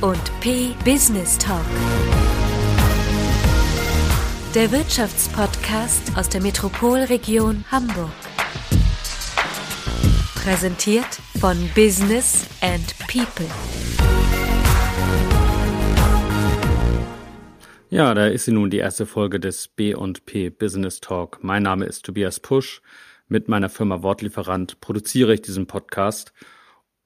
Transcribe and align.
und 0.00 0.20
P 0.40 0.74
Business 0.84 1.38
Talk. 1.38 1.64
Der 4.54 4.70
Wirtschaftspodcast 4.70 6.16
aus 6.16 6.28
der 6.28 6.42
Metropolregion 6.42 7.64
Hamburg. 7.70 8.10
Präsentiert 10.34 11.20
von 11.40 11.56
Business 11.74 12.46
and 12.60 12.94
People. 13.08 13.46
Ja, 17.88 18.12
da 18.14 18.26
ist 18.26 18.44
sie 18.44 18.52
nun 18.52 18.70
die 18.70 18.78
erste 18.78 19.06
Folge 19.06 19.40
des 19.40 19.68
B&P 19.68 20.50
Business 20.50 21.00
Talk. 21.00 21.38
Mein 21.42 21.62
Name 21.62 21.86
ist 21.86 22.04
Tobias 22.04 22.40
Pusch. 22.40 22.82
Mit 23.28 23.48
meiner 23.48 23.68
Firma 23.68 24.02
Wortlieferant 24.02 24.80
produziere 24.80 25.34
ich 25.34 25.42
diesen 25.42 25.66
Podcast 25.66 26.32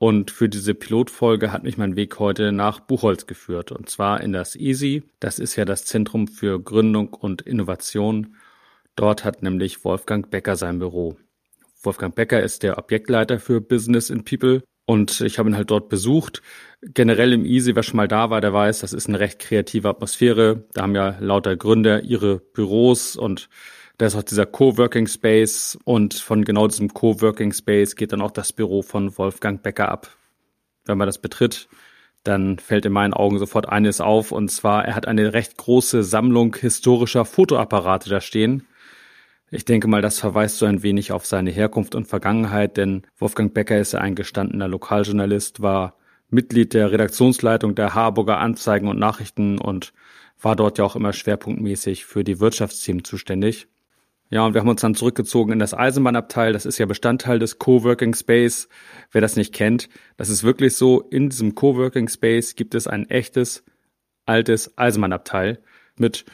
und 0.01 0.31
für 0.31 0.49
diese 0.49 0.75
Pilotfolge 0.75 1.53
hat 1.53 1.63
mich 1.63 1.77
mein 1.77 1.95
Weg 1.95 2.19
heute 2.19 2.53
nach 2.53 2.81
Buchholz 2.81 3.27
geführt, 3.27 3.71
und 3.71 3.91
zwar 3.91 4.23
in 4.23 4.33
das 4.33 4.57
EASY. 4.57 5.03
Das 5.21 5.39
ist 5.39 5.57
ja 5.57 5.67
das 5.67 5.85
Zentrum 5.85 6.27
für 6.27 6.59
Gründung 6.59 7.13
und 7.13 7.43
Innovation. 7.43 8.35
Dort 8.97 9.27
hat 9.27 9.43
nämlich 9.43 9.85
Wolfgang 9.85 10.31
Becker 10.31 10.57
sein 10.57 10.79
Büro. 10.79 11.19
Wolfgang 11.83 12.15
Becker 12.15 12.43
ist 12.43 12.63
der 12.63 12.79
Objektleiter 12.79 13.39
für 13.39 13.61
Business 13.61 14.09
in 14.09 14.25
People 14.25 14.63
und 14.87 15.21
ich 15.21 15.39
habe 15.39 15.51
ihn 15.51 15.57
halt 15.57 15.71
dort 15.71 15.91
besucht. 15.91 16.41
Generell 16.81 17.35
im 17.35 17.45
Easy, 17.45 17.77
wer 17.77 17.83
schon 17.83 17.99
mal 17.99 18.09
da 18.09 18.31
war, 18.31 18.41
der 18.41 18.55
weiß, 18.55 18.81
das 18.81 18.95
ist 18.95 19.07
eine 19.07 19.21
recht 19.21 19.39
kreative 19.39 19.91
Atmosphäre. 19.91 20.65
Da 20.73 20.81
haben 20.81 20.95
ja 20.95 21.19
lauter 21.21 21.59
Gründer 21.59 22.05
ihre 22.05 22.39
Büros 22.39 23.17
und 23.17 23.51
da 24.01 24.07
ist 24.07 24.17
auch 24.17 24.23
dieser 24.23 24.47
Coworking 24.47 25.07
Space 25.07 25.79
und 25.85 26.15
von 26.15 26.43
genau 26.43 26.67
diesem 26.67 26.95
Coworking 26.95 27.53
Space 27.53 27.97
geht 27.97 28.13
dann 28.13 28.23
auch 28.23 28.31
das 28.31 28.51
Büro 28.51 28.81
von 28.81 29.19
Wolfgang 29.19 29.63
Becker 29.63 29.91
ab. 29.91 30.17
Wenn 30.87 30.97
man 30.97 31.05
das 31.05 31.19
betritt, 31.19 31.69
dann 32.25 32.59
fällt 32.59 32.87
in 32.87 32.95
meinen 32.95 33.13
Augen 33.13 33.39
sofort 33.39 33.69
eines 33.69 34.01
auf 34.01 34.33
und 34.33 34.51
zwar, 34.51 34.87
er 34.87 34.95
hat 34.95 35.07
eine 35.07 35.35
recht 35.35 35.59
große 35.59 36.03
Sammlung 36.03 36.57
historischer 36.57 37.27
Fotoapparate 37.27 38.09
da 38.09 38.23
stehen. 38.23 38.67
Ich 39.51 39.67
denke 39.67 39.87
mal, 39.87 40.01
das 40.01 40.19
verweist 40.19 40.57
so 40.57 40.65
ein 40.65 40.83
wenig 40.83 41.13
auf 41.13 41.27
seine 41.27 41.51
Herkunft 41.51 41.95
und 41.95 42.07
Vergangenheit, 42.07 42.79
denn 42.79 43.03
Wolfgang 43.19 43.53
Becker 43.53 43.79
ist 43.79 43.93
ja 43.93 44.01
ein 44.01 44.15
gestandener 44.15 44.69
Lokaljournalist, 44.69 45.61
war 45.61 45.99
Mitglied 46.31 46.73
der 46.73 46.91
Redaktionsleitung 46.91 47.75
der 47.75 47.95
Harburger 47.95 48.39
Anzeigen 48.39 48.89
und 48.89 48.99
Nachrichten 48.99 49.59
und 49.59 49.93
war 50.41 50.57
dort 50.57 50.79
ja 50.79 50.87
auch 50.87 50.97
immer 50.97 51.13
schwerpunktmäßig 51.13 52.07
für 52.07 52.25
die 52.25 52.41
Wirtschaftsthemen 52.41 53.05
zuständig. 53.05 53.69
Ja, 54.33 54.47
und 54.47 54.55
wir 54.55 54.61
haben 54.61 54.69
uns 54.69 54.81
dann 54.81 54.95
zurückgezogen 54.95 55.53
in 55.53 55.59
das 55.59 55.75
Eisenbahnabteil. 55.75 56.53
Das 56.53 56.65
ist 56.65 56.79
ja 56.79 56.87
Bestandteil 56.87 57.41
des 57.41 57.59
Coworking 57.59 58.15
Space. 58.15 58.69
Wer 59.11 59.21
das 59.21 59.35
nicht 59.35 59.53
kennt, 59.53 59.89
das 60.17 60.29
ist 60.29 60.45
wirklich 60.45 60.77
so. 60.77 61.01
In 61.01 61.31
diesem 61.31 61.57
Coworking 61.57 62.09
Space 62.09 62.55
gibt 62.55 62.77
es 62.77 62.87
ein 62.87 63.11
echtes, 63.11 63.65
altes 64.27 64.79
Eisenbahnabteil 64.79 65.59
mit 65.97 66.25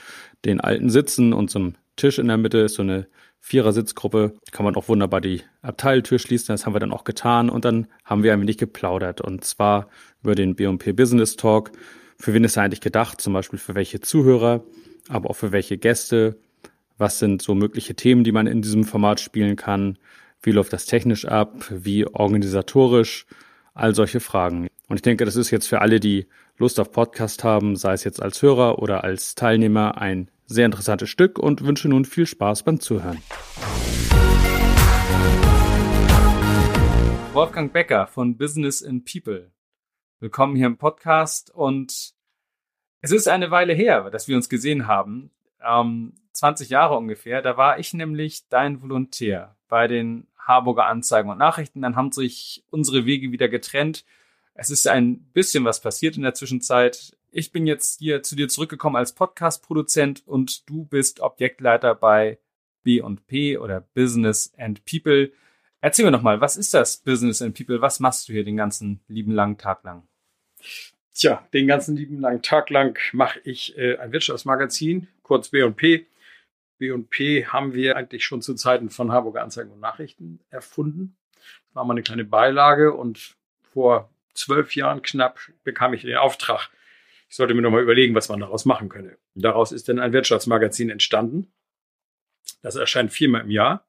den 0.45 0.61
alten 0.61 0.91
Sitzen 0.91 1.33
und 1.33 1.51
so 1.51 1.59
einem 1.59 1.75
Tisch 1.97 2.19
in 2.19 2.29
der 2.29 2.37
Mitte 2.37 2.59
ist 2.59 2.75
so 2.75 2.83
eine 2.83 3.09
Vierer-Sitzgruppe. 3.41 4.35
Kann 4.53 4.65
man 4.65 4.77
auch 4.77 4.89
wunderbar 4.89 5.23
die 5.23 5.43
Abteiltür 5.63 6.19
schließen. 6.19 6.53
Das 6.53 6.67
haben 6.67 6.75
wir 6.75 6.81
dann 6.81 6.93
auch 6.93 7.05
getan. 7.05 7.49
Und 7.49 7.65
dann 7.65 7.87
haben 8.05 8.23
wir 8.23 8.35
ein 8.35 8.41
wenig 8.43 8.59
geplaudert. 8.59 9.23
Und 9.23 9.45
zwar 9.45 9.89
über 10.23 10.35
den 10.35 10.55
B&P 10.55 10.93
Business 10.93 11.37
Talk. 11.37 11.73
Für 12.19 12.35
wen 12.35 12.45
ist 12.45 12.57
er 12.57 12.65
eigentlich 12.65 12.83
gedacht? 12.83 13.23
Zum 13.23 13.33
Beispiel 13.33 13.59
für 13.59 13.75
welche 13.75 14.01
Zuhörer, 14.01 14.65
aber 15.09 15.31
auch 15.31 15.37
für 15.37 15.53
welche 15.53 15.79
Gäste 15.79 16.39
was 16.99 17.19
sind 17.19 17.43
so 17.43 17.55
mögliche 17.55 17.95
Themen, 17.95 18.25
die 18.25 18.33
man 18.33 18.47
in 18.47 18.63
diesem 18.63 18.85
Format 18.85 19.21
spielen 19.21 19.57
kann? 19.57 19.99
Wie 20.41 20.53
läuft 20.53 20.73
das 20.73 20.87
technisch 20.87 21.27
ab? 21.27 21.67
Wie 21.71 22.07
organisatorisch? 22.07 23.27
All 23.75 23.95
solche 23.95 24.21
Fragen. 24.21 24.69
Und 24.89 24.97
ich 24.97 25.03
denke, 25.03 25.27
das 25.27 25.37
ist 25.37 25.51
jetzt 25.51 25.67
für 25.67 25.83
alle, 25.83 26.01
die 26.01 26.27
Lust 26.57 26.81
auf 26.81 26.93
Podcast 26.93 27.45
haben, 27.45 27.77
sei 27.77 27.93
es 27.93 28.05
jetzt 28.05 28.23
als 28.23 28.41
Hörer 28.41 28.79
oder 28.79 29.05
als 29.05 29.35
Teilnehmer, 29.35 30.01
ein 30.01 30.31
sehr 30.47 30.65
interessantes 30.65 31.11
Stück 31.11 31.39
und 31.39 31.67
wünsche 31.67 31.89
nun 31.89 32.07
viel 32.07 32.25
Spaß 32.25 32.63
beim 32.63 32.81
Zuhören. 32.81 33.21
Wolfgang 37.35 37.71
Becker 37.75 38.07
von 38.07 38.39
Business 38.39 38.81
in 38.81 39.05
People. 39.05 39.53
Willkommen 40.21 40.57
hier 40.57 40.67
im 40.67 40.79
Podcast 40.79 41.51
und 41.51 42.15
es 43.03 43.13
ist 43.13 43.29
eine 43.29 43.51
Weile 43.51 43.75
her, 43.75 44.09
dass 44.09 44.29
wir 44.29 44.37
uns 44.37 44.49
gesehen 44.49 44.87
haben 44.87 45.31
ähm, 45.63 46.15
20 46.37 46.69
Jahre 46.71 46.97
ungefähr. 46.97 47.43
Da 47.43 47.57
war 47.57 47.79
ich 47.79 47.95
nämlich 47.95 48.49
dein 48.49 48.83
Volontär 48.83 49.57
bei 49.69 49.89
den 49.89 50.27
Harburger 50.39 50.87
Anzeigen 50.87 51.31
und 51.31 51.39
Nachrichten. 51.39 51.83
Dann 51.83 51.97
haben 51.97 52.13
sich 52.13 52.65
unsere 52.71 53.05
Wege 53.05 53.33
wieder 53.33 53.49
getrennt. 53.49 54.05
Es 54.55 54.71
ist 54.71 54.89
ein 54.89 55.19
bisschen 55.33 55.65
was 55.65 55.81
passiert 55.81 56.17
in 56.17 56.23
der 56.23 56.35
Zwischenzeit. 56.35 57.17
Ich 57.31 57.53
bin 57.53 57.67
jetzt 57.67 57.99
hier 57.99 58.23
zu 58.23 58.37
dir 58.37 58.49
zurückgekommen 58.49 58.97
als 58.97 59.13
Podcast-Produzent 59.13 60.27
und 60.27 60.69
du 60.71 60.85
bist 60.85 61.21
Objektleiter 61.21 61.95
bei 61.95 62.39
B&P 62.83 63.59
oder 63.59 63.81
Business 63.81 64.55
and 64.57 64.85
People. 64.87 65.33
Erzähl 65.81 66.05
mir 66.05 66.11
noch 66.11 66.23
mal, 66.23 66.41
was 66.41 66.57
ist 66.57 66.73
das 66.73 66.97
Business 66.97 67.43
and 67.43 67.57
People? 67.57 67.83
Was 67.83 68.01
machst 68.01 68.29
du 68.29 68.33
hier 68.33 68.45
den 68.45 68.57
ganzen 68.57 69.01
lieben 69.09 69.33
langen 69.33 69.59
Tag 69.59 69.85
lang? 69.85 70.05
Tja, 71.13 71.47
den 71.53 71.67
ganzen 71.67 71.97
lieben 71.97 72.21
langen 72.21 72.43
Tag 72.43 72.71
lang 72.71 72.99
mache 73.13 73.41
ich 73.45 73.77
äh, 73.77 73.97
ein 73.99 74.13
Wirtschaftsmagazin, 74.13 75.09
kurz 75.23 75.49
B&P. 75.49 76.07
B&P 76.79 77.47
haben 77.47 77.75
wir 77.75 77.97
eigentlich 77.97 78.25
schon 78.25 78.43
zu 78.43 78.55
Zeiten 78.55 78.91
von 78.91 79.13
Harburger 79.13 79.43
Anzeigen 79.43 79.71
und 79.71 79.81
Nachrichten 79.81 80.41
erfunden. 80.51 81.17
Das 81.35 81.75
war 81.75 81.85
mal 81.85 81.95
eine 81.95 82.03
kleine 82.03 82.25
Beilage 82.25 82.93
und 82.93 83.37
vor 83.63 84.11
zwölf 84.35 84.75
Jahren 84.75 85.03
knapp 85.03 85.39
bekam 85.65 85.95
ich 85.95 86.03
den 86.03 86.17
Auftrag, 86.17 86.71
ich 87.29 87.37
sollte 87.37 87.55
mir 87.55 87.63
nochmal 87.63 87.83
überlegen, 87.83 88.15
was 88.15 88.29
man 88.29 88.41
daraus 88.41 88.65
machen 88.65 88.89
könne. 88.89 89.19
Daraus 89.35 89.73
ist 89.73 89.89
dann 89.89 89.99
ein 89.99 90.13
Wirtschaftsmagazin 90.13 90.91
entstanden. 90.91 91.53
Das 92.63 92.77
erscheint 92.77 93.13
viermal 93.13 93.43
im 93.43 93.51
Jahr 93.51 93.85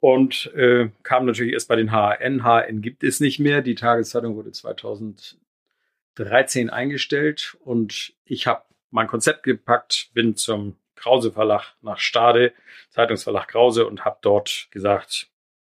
und 0.00 0.52
äh, 0.54 0.90
kam 1.02 1.26
natürlich 1.26 1.52
erst 1.52 1.68
bei 1.68 1.76
den 1.76 1.92
HN. 1.92 2.42
HN 2.44 2.82
gibt 2.82 3.04
es 3.04 3.20
nicht 3.20 3.38
mehr. 3.38 3.62
Die 3.62 3.76
Tageszeitung 3.76 4.36
wurde 4.36 4.52
2013 4.52 6.70
eingestellt 6.70 7.56
und 7.60 8.14
ich 8.24 8.46
habe 8.46 8.64
mein 8.90 9.06
Konzept 9.06 9.44
gepackt, 9.44 10.10
bin 10.14 10.36
zum 10.36 10.76
Krause 11.06 11.30
Verlag 11.30 11.76
nach 11.82 12.00
Stade, 12.00 12.52
Zeitungsverlag 12.90 13.46
Krause 13.46 13.86
und 13.86 14.04
habe 14.04 14.18
dort 14.22 14.66
gesagt, 14.72 15.28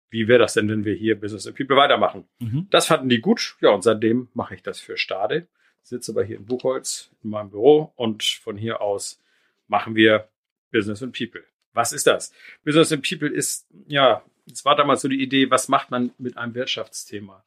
wie 0.09 0.27
wäre 0.27 0.39
das 0.39 0.55
denn, 0.55 0.67
wenn 0.67 0.83
wir 0.83 0.95
hier 0.95 1.19
Business 1.19 1.45
and 1.45 1.55
People 1.55 1.75
weitermachen? 1.75 2.27
Mhm. 2.39 2.65
Das 2.71 2.87
fanden 2.87 3.07
die 3.07 3.21
gut. 3.21 3.55
Ja, 3.61 3.69
und 3.69 3.83
seitdem 3.83 4.29
mache 4.33 4.55
ich 4.55 4.63
das 4.63 4.79
für 4.79 4.97
Stade. 4.97 5.47
Sitze 5.83 6.11
aber 6.11 6.23
hier 6.23 6.37
in 6.37 6.45
Buchholz 6.47 7.11
in 7.23 7.29
meinem 7.29 7.51
Büro 7.51 7.93
und 7.95 8.23
von 8.23 8.57
hier 8.57 8.81
aus 8.81 9.21
machen 9.67 9.93
wir 9.93 10.27
Business 10.71 11.03
and 11.03 11.15
People. 11.15 11.43
Was 11.73 11.93
ist 11.93 12.07
das? 12.07 12.33
Business 12.63 12.91
and 12.91 13.07
People 13.07 13.29
ist, 13.29 13.67
ja, 13.85 14.23
es 14.51 14.65
war 14.65 14.75
damals 14.75 15.03
so 15.03 15.07
die 15.07 15.21
Idee, 15.21 15.51
was 15.51 15.67
macht 15.67 15.91
man 15.91 16.13
mit 16.17 16.35
einem 16.35 16.55
Wirtschaftsthema? 16.55 17.43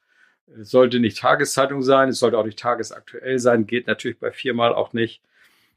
Es 0.60 0.70
sollte 0.70 1.00
nicht 1.00 1.18
Tageszeitung 1.18 1.82
sein, 1.82 2.10
es 2.10 2.20
sollte 2.20 2.38
auch 2.38 2.44
nicht 2.44 2.60
tagesaktuell 2.60 3.40
sein, 3.40 3.66
geht 3.66 3.88
natürlich 3.88 4.20
bei 4.20 4.30
viermal 4.30 4.74
auch 4.74 4.92
nicht. 4.92 5.22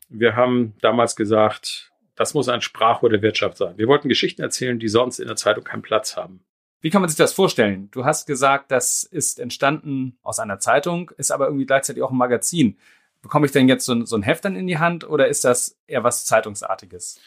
Wir 0.10 0.36
haben 0.36 0.76
damals 0.80 1.16
gesagt, 1.16 1.93
das 2.16 2.34
muss 2.34 2.50
ein 2.50 2.62
Sprachrohr 2.62 3.10
der 3.10 3.22
Wirtschaft 3.22 3.58
sein. 3.58 3.78
Wir 3.78 3.88
wollten 3.88 4.10
Geschichten 4.10 4.42
erzählen, 4.42 4.80
die 4.80 4.88
sonst 4.88 5.20
in 5.20 5.28
der 5.28 5.36
Zeitung 5.36 5.64
keinen 5.64 5.82
Platz 5.82 6.16
haben. 6.16 6.44
Wie 6.82 6.90
kann 6.90 7.02
man 7.02 7.10
sich 7.10 7.18
das 7.18 7.34
vorstellen? 7.34 7.90
Du 7.92 8.06
hast 8.06 8.28
gesagt, 8.28 8.70
das 8.70 9.04
ist 9.04 9.40
entstanden 9.40 10.18
aus 10.22 10.40
einer 10.40 10.60
Zeitung, 10.60 11.12
ist 11.18 11.32
aber 11.32 11.46
irgendwie 11.48 11.66
gleichzeitig 11.66 12.04
auch 12.04 12.12
ein 12.12 12.18
Magazin. 12.18 12.78
Bekomme 13.22 13.46
ich 13.46 13.54
denn 13.54 13.70
jetzt 13.70 13.86
so 13.86 13.94
ein, 13.94 14.06
so 14.06 14.18
ein 14.18 14.22
Heft 14.22 14.44
dann 14.44 14.58
in 14.58 14.68
die 14.68 14.80
Hand 14.80 15.08
oder 15.08 15.28
ist 15.30 15.46
das 15.46 15.80
eher 15.88 16.04
was 16.04 16.26
Zeitungsartiges? 16.26 17.22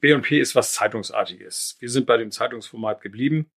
B&P 0.00 0.40
ist 0.40 0.54
was 0.54 0.72
Zeitungsartiges. 0.72 1.76
Wir 1.78 1.90
sind 1.90 2.06
bei 2.06 2.16
dem 2.16 2.30
Zeitungsformat 2.30 3.02
geblieben. 3.02 3.50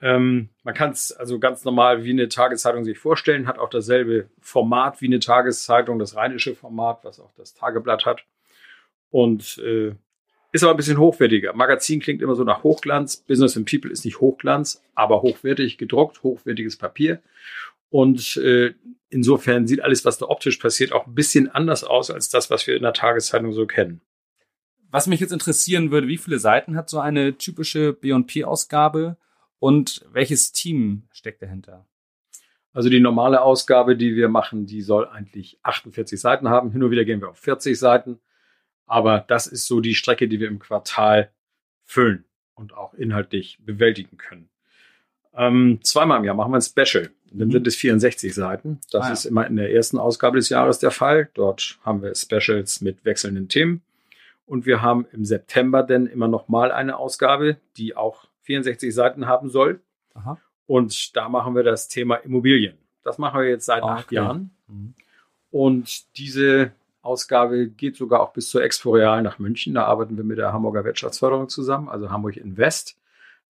Ähm, 0.00 0.48
man 0.62 0.74
kann 0.74 0.90
es 0.90 1.12
also 1.12 1.38
ganz 1.38 1.64
normal 1.64 2.04
wie 2.04 2.10
eine 2.10 2.28
Tageszeitung 2.28 2.84
sich 2.84 2.98
vorstellen, 2.98 3.46
hat 3.46 3.58
auch 3.58 3.70
dasselbe 3.70 4.30
Format 4.40 5.00
wie 5.02 5.06
eine 5.06 5.20
Tageszeitung, 5.20 5.98
das 5.98 6.16
rheinische 6.16 6.54
Format, 6.54 7.04
was 7.04 7.20
auch 7.20 7.32
das 7.34 7.52
Tageblatt 7.52 8.06
hat 8.06 8.24
und 9.14 9.58
äh, 9.58 9.94
ist 10.50 10.64
aber 10.64 10.74
ein 10.74 10.76
bisschen 10.76 10.98
hochwertiger. 10.98 11.52
Magazin 11.52 12.00
klingt 12.00 12.20
immer 12.20 12.34
so 12.34 12.42
nach 12.42 12.64
Hochglanz. 12.64 13.18
Business 13.18 13.56
and 13.56 13.70
People 13.70 13.88
ist 13.88 14.04
nicht 14.04 14.18
Hochglanz, 14.20 14.82
aber 14.96 15.22
hochwertig 15.22 15.78
gedruckt, 15.78 16.24
hochwertiges 16.24 16.76
Papier. 16.76 17.22
Und 17.90 18.36
äh, 18.38 18.74
insofern 19.10 19.68
sieht 19.68 19.82
alles, 19.82 20.04
was 20.04 20.18
da 20.18 20.26
optisch 20.26 20.56
passiert, 20.56 20.90
auch 20.90 21.06
ein 21.06 21.14
bisschen 21.14 21.48
anders 21.48 21.84
aus 21.84 22.10
als 22.10 22.28
das, 22.28 22.50
was 22.50 22.66
wir 22.66 22.74
in 22.74 22.82
der 22.82 22.92
Tageszeitung 22.92 23.52
so 23.52 23.68
kennen. 23.68 24.00
Was 24.90 25.06
mich 25.06 25.20
jetzt 25.20 25.32
interessieren 25.32 25.92
würde, 25.92 26.08
wie 26.08 26.18
viele 26.18 26.40
Seiten 26.40 26.74
hat 26.76 26.90
so 26.90 26.98
eine 26.98 27.38
typische 27.38 27.92
B&P-Ausgabe 27.92 29.16
und 29.60 30.04
welches 30.12 30.50
Team 30.50 31.04
steckt 31.12 31.40
dahinter? 31.40 31.86
Also 32.72 32.88
die 32.88 32.98
normale 32.98 33.42
Ausgabe, 33.42 33.96
die 33.96 34.16
wir 34.16 34.28
machen, 34.28 34.66
die 34.66 34.82
soll 34.82 35.06
eigentlich 35.06 35.60
48 35.62 36.20
Seiten 36.20 36.48
haben. 36.48 36.72
Hin 36.72 36.82
und 36.82 36.90
wieder 36.90 37.04
gehen 37.04 37.20
wir 37.20 37.28
auf 37.28 37.38
40 37.38 37.78
Seiten. 37.78 38.18
Aber 38.86 39.24
das 39.28 39.46
ist 39.46 39.66
so 39.66 39.80
die 39.80 39.94
Strecke, 39.94 40.28
die 40.28 40.40
wir 40.40 40.48
im 40.48 40.58
Quartal 40.58 41.30
füllen 41.84 42.24
und 42.54 42.74
auch 42.74 42.94
inhaltlich 42.94 43.58
bewältigen 43.64 44.16
können. 44.16 44.48
Ähm, 45.34 45.80
zweimal 45.82 46.18
im 46.18 46.24
Jahr 46.24 46.34
machen 46.34 46.52
wir 46.52 46.58
ein 46.58 46.62
Special. 46.62 47.10
Dann 47.32 47.48
Mhm. 47.48 47.52
sind 47.52 47.66
es 47.66 47.74
64 47.76 48.32
Seiten. 48.34 48.78
Das 48.92 49.02
Ah, 49.04 49.06
ja. 49.08 49.12
ist 49.12 49.24
immer 49.24 49.46
in 49.46 49.56
der 49.56 49.72
ersten 49.72 49.98
Ausgabe 49.98 50.36
des 50.36 50.48
Jahres 50.48 50.78
der 50.78 50.92
Fall. 50.92 51.30
Dort 51.34 51.78
haben 51.82 52.02
wir 52.02 52.14
Specials 52.14 52.80
mit 52.80 53.04
wechselnden 53.04 53.48
Themen. 53.48 53.82
Und 54.46 54.66
wir 54.66 54.82
haben 54.82 55.06
im 55.12 55.24
September 55.24 55.82
dann 55.82 56.06
immer 56.06 56.28
noch 56.28 56.48
mal 56.48 56.70
eine 56.70 56.96
Ausgabe, 56.98 57.56
die 57.76 57.96
auch 57.96 58.26
64 58.42 58.94
Seiten 58.94 59.26
haben 59.26 59.48
soll. 59.48 59.80
Aha. 60.12 60.38
Und 60.66 61.16
da 61.16 61.28
machen 61.28 61.56
wir 61.56 61.62
das 61.64 61.88
Thema 61.88 62.16
Immobilien. 62.16 62.76
Das 63.02 63.18
machen 63.18 63.40
wir 63.40 63.48
jetzt 63.48 63.64
seit 63.66 63.82
Ah, 63.82 63.94
acht. 63.96 64.12
Jahren. 64.12 64.50
Mhm. 64.68 64.94
Und 65.50 66.16
diese 66.18 66.72
Ausgabe 67.04 67.68
geht 67.68 67.96
sogar 67.96 68.20
auch 68.20 68.32
bis 68.32 68.48
zur 68.48 68.62
Expo 68.62 68.92
Real 68.92 69.22
nach 69.22 69.38
München. 69.38 69.74
Da 69.74 69.84
arbeiten 69.84 70.16
wir 70.16 70.24
mit 70.24 70.38
der 70.38 70.52
Hamburger 70.52 70.84
Wirtschaftsförderung 70.84 71.48
zusammen, 71.48 71.88
also 71.88 72.10
Hamburg 72.10 72.36
Invest. 72.36 72.96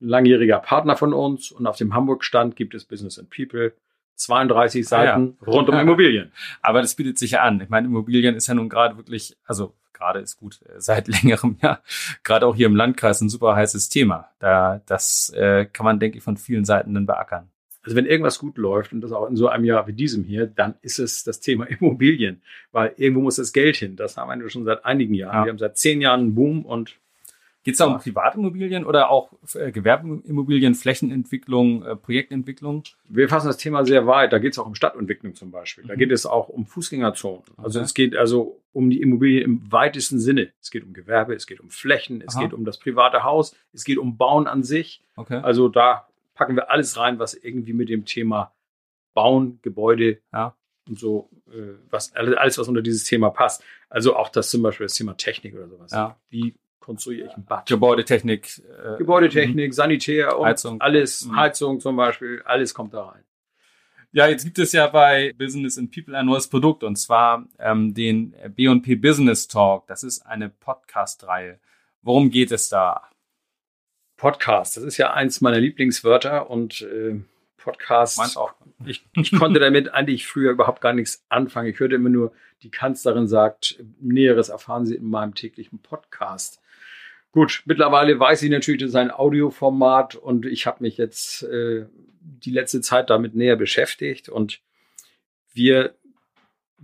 Ein 0.01 0.09
langjähriger 0.09 0.59
Partner 0.59 0.97
von 0.97 1.13
uns. 1.13 1.53
Und 1.53 1.67
auf 1.67 1.77
dem 1.77 1.95
Hamburg-Stand 1.95 2.57
gibt 2.57 2.75
es 2.75 2.85
Business 2.85 3.19
and 3.19 3.31
People. 3.31 3.73
32 4.17 4.81
Ah, 4.93 5.05
ja. 5.05 5.15
Seiten 5.15 5.39
rund 5.47 5.69
um 5.69 5.75
Immobilien. 5.79 6.33
Aber 6.63 6.83
das 6.83 6.95
bietet 6.95 7.19
sich 7.19 7.33
ja 7.33 7.43
an. 7.43 7.61
Ich 7.61 7.69
meine, 7.69 7.87
Immobilien 7.87 8.35
ist 8.35 8.47
ja 8.47 8.55
nun 8.55 8.69
gerade 8.69 8.97
wirklich, 8.97 9.37
also 9.45 9.75
gerade 9.93 10.21
ist 10.21 10.37
gut, 10.37 10.61
äh, 10.63 10.81
seit 10.81 11.09
längerem 11.23 11.57
ja, 11.63 11.81
gerade 12.23 12.47
auch 12.47 12.55
hier 12.55 12.67
im 12.67 12.77
Landkreis 12.77 13.21
ein 13.21 13.29
super 13.29 13.57
heißes 13.57 13.89
Thema. 13.89 14.29
Da, 14.39 14.83
das 14.87 15.31
äh, 15.31 15.67
kann 15.67 15.85
man, 15.85 15.99
denke 16.01 16.19
ich, 16.19 16.25
von 16.25 16.37
vielen 16.37 16.65
Seiten 16.65 16.95
dann 16.95 17.07
beackern. 17.07 17.51
Also 17.85 17.97
wenn 17.97 18.07
irgendwas 18.07 18.39
gut 18.39 18.57
läuft 18.59 18.93
und 18.93 19.01
das 19.03 19.13
auch 19.13 19.29
in 19.29 19.37
so 19.37 19.49
einem 19.49 19.65
Jahr 19.65 19.87
wie 19.87 19.93
diesem 19.93 20.25
hier, 20.25 20.47
dann 20.47 20.75
ist 20.83 20.99
es 20.99 21.23
das 21.25 21.39
Thema 21.41 21.65
Immobilien, 21.69 22.43
weil 22.73 22.95
irgendwo 22.97 23.21
muss 23.23 23.37
das 23.37 23.53
Geld 23.53 23.77
hin. 23.77 23.95
Das 23.97 24.17
haben 24.17 24.41
wir 24.41 24.49
schon 24.51 24.65
seit 24.65 24.85
einigen 24.85 25.15
Jahren. 25.15 25.35
Ja. 25.41 25.45
Wir 25.45 25.51
haben 25.51 25.59
seit 25.59 25.77
zehn 25.79 26.01
Jahren 26.01 26.21
einen 26.21 26.35
Boom 26.35 26.65
und 26.65 26.97
Geht 27.63 27.73
es 27.73 27.79
da 27.79 27.87
um 27.87 27.99
Privatimmobilien 27.99 28.85
oder 28.85 29.09
auch 29.09 29.33
äh, 29.55 29.73
Gewerbeimmobilien, 29.73 30.75
Flächenentwicklung, 30.75 31.83
äh, 31.83 31.97
Projektentwicklung? 31.97 32.83
wir 33.09 33.27
fassen 33.29 33.47
das 33.47 33.57
Thema 33.57 33.87
sehr 33.87 34.07
weit. 34.07 34.35
Da 34.35 34.39
geht 34.39 34.53
es 34.53 34.59
auch 34.59 34.67
um 34.67 34.75
Stadtentwicklung 34.75 35.35
zum 35.35 35.51
Beispiel. 35.51 35.85
Da 35.87 35.95
Mhm. 35.95 35.99
geht 35.99 36.13
es 36.13 36.27
auch 36.27 36.51
um 36.51 36.67
Fußgängerzonen. 36.67 37.43
Also 37.57 37.79
Okay. 37.79 37.85
es 37.87 37.95
geht 37.95 38.17
also 38.17 38.61
um 38.75 38.91
die 38.91 39.01
Immobilie 39.01 39.41
im 39.41 39.63
weitesten 39.73 40.19
Sinne. 40.21 40.51
Es 40.61 40.71
geht 40.71 40.85
um 40.85 40.93
Gewerbe, 40.93 41.35
es 41.35 41.47
geht 41.47 41.61
um 41.61 41.71
Flächen, 41.71 42.23
es 42.27 42.35
Aha. 42.37 42.43
geht 42.43 42.53
um 42.53 42.67
das 42.67 42.79
private 42.79 43.25
Haus, 43.25 43.57
es 43.73 43.85
geht 43.85 43.97
um 43.97 44.19
Bauen 44.19 44.47
an 44.47 44.63
sich. 44.63 45.01
Okay. 45.17 45.37
Also 45.43 45.69
da 45.71 46.07
packen 46.35 46.57
wir 46.57 46.71
alles 46.71 46.97
rein, 46.97 47.19
was 47.19 47.35
irgendwie 47.35 47.73
mit 47.73 47.89
dem 47.89 48.05
Thema 48.05 48.53
Bauen, 49.15 49.59
Gebäude 49.63 50.19
Ja. 50.33 50.55
und 50.89 50.99
so, 50.99 51.31
äh, 51.53 51.75
was 51.91 52.13
alles, 52.15 52.59
was 52.59 52.69
unter 52.69 52.83
dieses 52.83 53.05
Thema 53.05 53.31
passt. 53.31 53.63
Also 53.89 54.17
auch 54.17 54.29
das 54.29 54.51
zum 54.51 54.63
Beispiel 54.63 54.87
das 54.87 54.95
Thema 54.95 55.17
Technik 55.17 55.55
oder 55.55 55.69
sowas. 55.69 55.93
Ja. 55.93 56.17
Wie 56.31 56.55
konstruiere 56.81 57.29
ich 57.29 57.35
ein 57.37 57.45
Bad? 57.45 57.67
Gebäudetechnik. 57.67 58.61
Äh, 58.85 58.99
Gebäudetechnik, 58.99 59.73
Sanitär 59.73 60.39
und 60.39 60.47
Heizung. 60.47 60.81
alles, 60.81 61.25
Mhm. 61.27 61.37
Heizung 61.37 61.81
zum 61.81 61.97
Beispiel, 61.97 62.43
alles 62.45 62.75
kommt 62.75 62.93
da 62.93 63.05
rein. 63.11 63.23
Ja, 64.13 64.29
jetzt 64.29 64.45
gibt 64.45 64.59
es 64.61 64.73
ja 64.73 64.87
bei 64.87 65.33
Business 65.37 65.77
and 65.79 65.91
People 65.93 66.17
ein 66.17 66.27
neues 66.27 66.49
Produkt 66.49 66.85
und 66.85 66.97
zwar 66.97 67.47
ähm, 67.59 67.95
den 67.95 68.33
B&P 68.55 68.95
Business 68.97 69.49
Talk. 69.49 69.87
Das 69.89 70.05
ist 70.05 70.25
eine 70.27 70.49
Podcast-Reihe. 70.51 71.59
Worum 72.03 72.31
geht 72.31 72.53
es 72.53 72.69
da? 72.69 73.03
Podcast, 74.17 74.77
das 74.77 74.85
ist 74.85 74.97
ja 74.97 75.13
eins 75.13 75.41
meiner 75.41 75.59
Lieblingswörter 75.59 76.51
und 76.51 76.83
äh, 76.83 77.21
Podcast. 77.57 78.19
Meins 78.19 78.37
auch. 78.37 78.55
Ich, 78.85 79.07
ich 79.15 79.33
konnte 79.33 79.59
damit 79.59 79.93
eigentlich 79.93 80.27
früher 80.27 80.53
überhaupt 80.53 80.81
gar 80.81 80.93
nichts 80.93 81.25
anfangen. 81.29 81.69
Ich 81.71 81.81
hörte 81.81 81.95
immer 81.95 82.11
nur, 82.11 82.33
die 82.63 82.71
Kanzlerin 82.71 83.27
sagt, 83.27 83.83
Näheres 84.01 84.51
erfahren 84.51 84.87
Sie 84.87 84.95
in 84.95 85.09
meinem 85.09 85.35
täglichen 85.35 85.81
Podcast. 85.81 86.61
Gut, 87.33 87.63
mittlerweile 87.65 88.21
weiß 88.21 88.43
ich 88.43 88.51
natürlich, 88.51 88.81
das 88.81 88.91
ist 88.91 88.97
ein 88.97 89.11
Audioformat 89.11 90.15
und 90.15 90.47
ich 90.47 90.67
habe 90.67 90.83
mich 90.85 90.99
jetzt 90.99 91.43
äh, 91.43 91.87
die 92.21 92.53
letzte 92.53 92.81
Zeit 92.81 93.11
damit 93.11 93.35
näher 93.35 93.57
beschäftigt 93.57 94.29
und 94.29 94.61
wir 95.53 95.95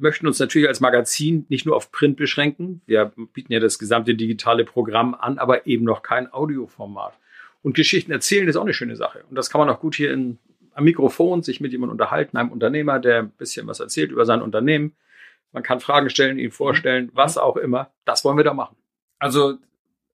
möchten 0.01 0.27
uns 0.27 0.39
natürlich 0.39 0.69
als 0.69 0.81
Magazin 0.81 1.47
nicht 1.49 1.67
nur 1.67 1.77
auf 1.77 1.93
Print 1.93 2.17
beschränken. 2.17 2.83
Wir 2.87 3.13
bieten 3.33 3.53
ja 3.53 3.61
das 3.61 3.79
gesamte 3.79 4.15
digitale 4.15 4.65
Programm 4.65 5.15
an, 5.15 5.39
aber 5.39 5.67
eben 5.67 5.85
noch 5.85 6.03
kein 6.03 6.33
Audioformat. 6.33 7.15
Und 7.63 7.75
Geschichten 7.75 8.13
erzählen 8.13 8.49
ist 8.49 8.57
auch 8.57 8.63
eine 8.63 8.75
schöne 8.75 8.97
Sache. 8.97 9.25
Und 9.29 9.37
das 9.37 9.51
kann 9.51 9.61
man 9.61 9.69
auch 9.69 9.81
gut 9.81 9.95
hier 9.95 10.13
in, 10.13 10.39
am 10.75 10.85
Mikrofon 10.85 11.43
sich 11.43 11.61
mit 11.61 11.73
jemandem 11.73 11.93
unterhalten, 11.93 12.37
einem 12.37 12.51
Unternehmer, 12.51 12.99
der 12.99 13.21
ein 13.21 13.31
bisschen 13.31 13.67
was 13.67 13.81
erzählt 13.81 14.11
über 14.11 14.25
sein 14.25 14.43
Unternehmen. 14.43 14.95
Man 15.53 15.63
kann 15.63 15.81
Fragen 15.81 16.11
stellen, 16.11 16.39
ihn 16.39 16.53
vorstellen, 16.53 17.11
was 17.13 17.37
auch 17.37 17.57
immer. 17.57 17.91
Das 18.05 18.25
wollen 18.25 18.37
wir 18.37 18.45
da 18.45 18.55
machen. 18.55 18.77
Also 19.19 19.59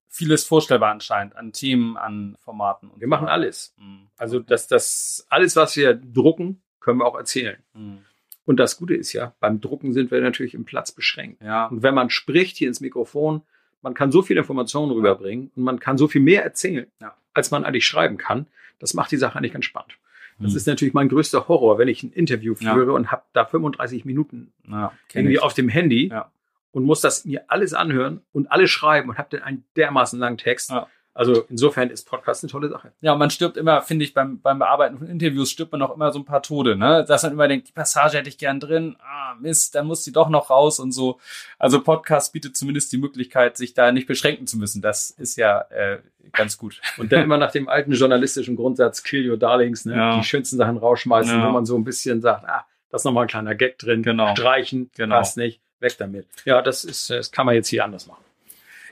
vieles 0.09 0.45
vorstellbar 0.45 0.93
anscheinend 0.93 1.37
an 1.37 1.53
Themen, 1.53 1.97
an 1.97 2.37
Formaten. 2.41 2.89
Und 2.89 3.01
Wir 3.01 3.09
machen 3.09 3.29
alles. 3.29 3.75
Mhm. 3.79 4.09
Also 4.17 4.41
das, 4.41 4.67
das, 4.67 5.27
alles, 5.29 5.57
was 5.57 5.77
wir 5.77 5.95
drucken, 5.95 6.63
können 6.81 7.01
wir 7.01 7.07
auch 7.07 7.17
erzählen. 7.17 7.63
Mhm. 7.75 7.99
Und 8.47 8.57
das 8.59 8.79
Gute 8.79 8.95
ist 8.95 9.13
ja, 9.13 9.35
beim 9.41 9.61
Drucken 9.61 9.93
sind 9.93 10.11
wir 10.11 10.21
natürlich 10.21 10.55
im 10.55 10.65
Platz 10.65 10.93
beschränkt. 10.93 11.43
Ja. 11.43 11.67
Und 11.67 11.83
wenn 11.83 11.95
man 11.95 12.09
spricht 12.11 12.57
hier 12.57 12.69
ins 12.69 12.81
Mikrofon, 12.81 13.43
man 13.83 13.93
kann 13.93 14.11
so 14.11 14.23
viel 14.23 14.37
Informationen 14.39 14.93
rüberbringen 14.93 15.51
und 15.55 15.63
man 15.65 15.79
kann 15.81 15.99
so 15.99 16.09
viel 16.09 16.21
mehr 16.23 16.43
erzählen, 16.45 16.87
Ja. 17.01 17.15
als 17.35 17.51
man 17.51 17.65
eigentlich 17.65 17.87
schreiben 17.87 18.17
kann. 18.17 18.47
Das 18.79 18.95
macht 18.95 19.11
die 19.11 19.17
Sache 19.17 19.37
eigentlich 19.39 19.53
ganz 19.53 19.65
spannend. 19.65 19.93
Das 20.39 20.53
Mhm. 20.53 20.57
ist 20.59 20.67
natürlich 20.67 20.95
mein 20.95 21.09
größter 21.09 21.49
Horror, 21.49 21.79
wenn 21.79 21.89
ich 21.89 22.03
ein 22.03 22.13
Interview 22.13 22.55
Ja. 22.61 22.73
führe 22.75 22.93
und 22.93 23.11
habe 23.11 23.23
da 23.33 23.45
35 23.45 24.05
Minuten 24.05 24.53
ja, 24.69 24.93
irgendwie 25.13 25.35
ich. 25.35 25.43
auf 25.43 25.55
dem 25.55 25.69
Handy 25.69 26.09
Ja. 26.09 26.31
und 26.73 26.85
muss 26.85 27.01
das 27.01 27.25
mir 27.25 27.45
alles 27.49 27.75
anhören 27.75 28.21
und 28.33 28.51
alles 28.53 28.71
schreiben 28.71 29.09
und 29.11 29.19
habe 29.19 29.29
dann 29.31 29.43
einen 29.43 29.65
dermaßen 29.77 30.19
langen 30.19 30.39
Text. 30.39 30.71
Ja. 30.71 30.89
Also 31.17 31.45
insofern 31.49 31.89
ist 31.89 32.07
Podcast 32.07 32.45
eine 32.45 32.51
tolle 32.53 32.69
Sache. 32.69 32.93
Ja, 33.01 33.15
und 33.15 33.19
man 33.19 33.31
stirbt 33.31 33.57
immer, 33.57 33.81
finde 33.81 34.05
ich, 34.05 34.13
beim, 34.13 34.39
beim 34.43 34.59
Bearbeiten 34.59 34.99
von 34.99 35.09
Interviews 35.09 35.51
stirbt 35.51 35.73
man 35.73 35.81
auch 35.81 35.95
immer 35.95 36.13
so 36.13 36.19
ein 36.19 36.27
paar 36.27 36.43
Tode, 36.43 36.77
ne? 36.77 37.07
Dass 37.09 37.23
man 37.23 37.33
immer 37.33 37.49
denkt, 37.49 37.69
die 37.69 37.73
Passage 37.73 38.19
hätte 38.19 38.29
ich 38.29 38.37
gern 38.37 38.61
drin, 38.61 38.97
ah, 39.01 39.35
Mist, 39.41 39.75
dann 39.75 39.87
muss 39.87 40.03
die 40.05 40.13
doch 40.13 40.29
noch 40.29 40.51
raus 40.51 40.79
und 40.79 40.93
so. 40.93 41.19
Also 41.59 41.83
Podcast 41.83 42.35
bietet 42.35 42.55
zumindest 42.57 42.93
die 42.93 42.99
Möglichkeit, 42.99 43.57
sich 43.57 43.73
da 43.73 43.93
nicht 43.93 44.07
beschränken 44.07 44.47
zu 44.47 44.59
müssen. 44.59 44.83
Das 44.83 45.11
ist 45.11 45.37
ja 45.37 45.63
äh, 45.71 46.01
ganz 46.33 46.59
gut. 46.59 46.81
Und 46.99 47.13
dann 47.13 47.23
immer 47.23 47.39
nach 47.39 47.51
dem 47.53 47.69
alten 47.69 47.93
journalistischen 47.93 48.55
Grundsatz 48.57 49.03
Kill 49.03 49.31
Your 49.31 49.39
Darlings, 49.39 49.87
ne? 49.87 49.97
Ja. 49.97 50.19
die 50.19 50.25
schönsten 50.25 50.59
Sachen 50.59 50.77
rausschmeißen, 50.77 51.39
Ja. 51.39 51.47
wo 51.49 51.51
man 51.53 51.65
so 51.65 51.77
ein 51.79 51.85
bisschen 51.85 52.21
sagt, 52.21 52.45
ah, 52.47 52.67
da 52.91 52.97
ist 52.97 53.05
nochmal 53.05 53.25
ein 53.25 53.29
kleiner 53.29 53.55
Gag 53.55 53.79
drin, 53.79 54.03
Genau. 54.03 54.33
streichen, 54.35 54.91
Genau. 54.95 55.17
passt 55.17 55.39
nicht, 55.39 55.63
weg 55.81 55.97
damit. 55.99 56.27
Ja, 56.45 56.61
das 56.61 56.85
ist, 56.85 57.09
das 57.09 57.33
kann 57.33 57.47
man 57.47 57.55
jetzt 57.55 57.69
hier 57.69 57.85
anders 57.85 58.07
machen. 58.07 58.23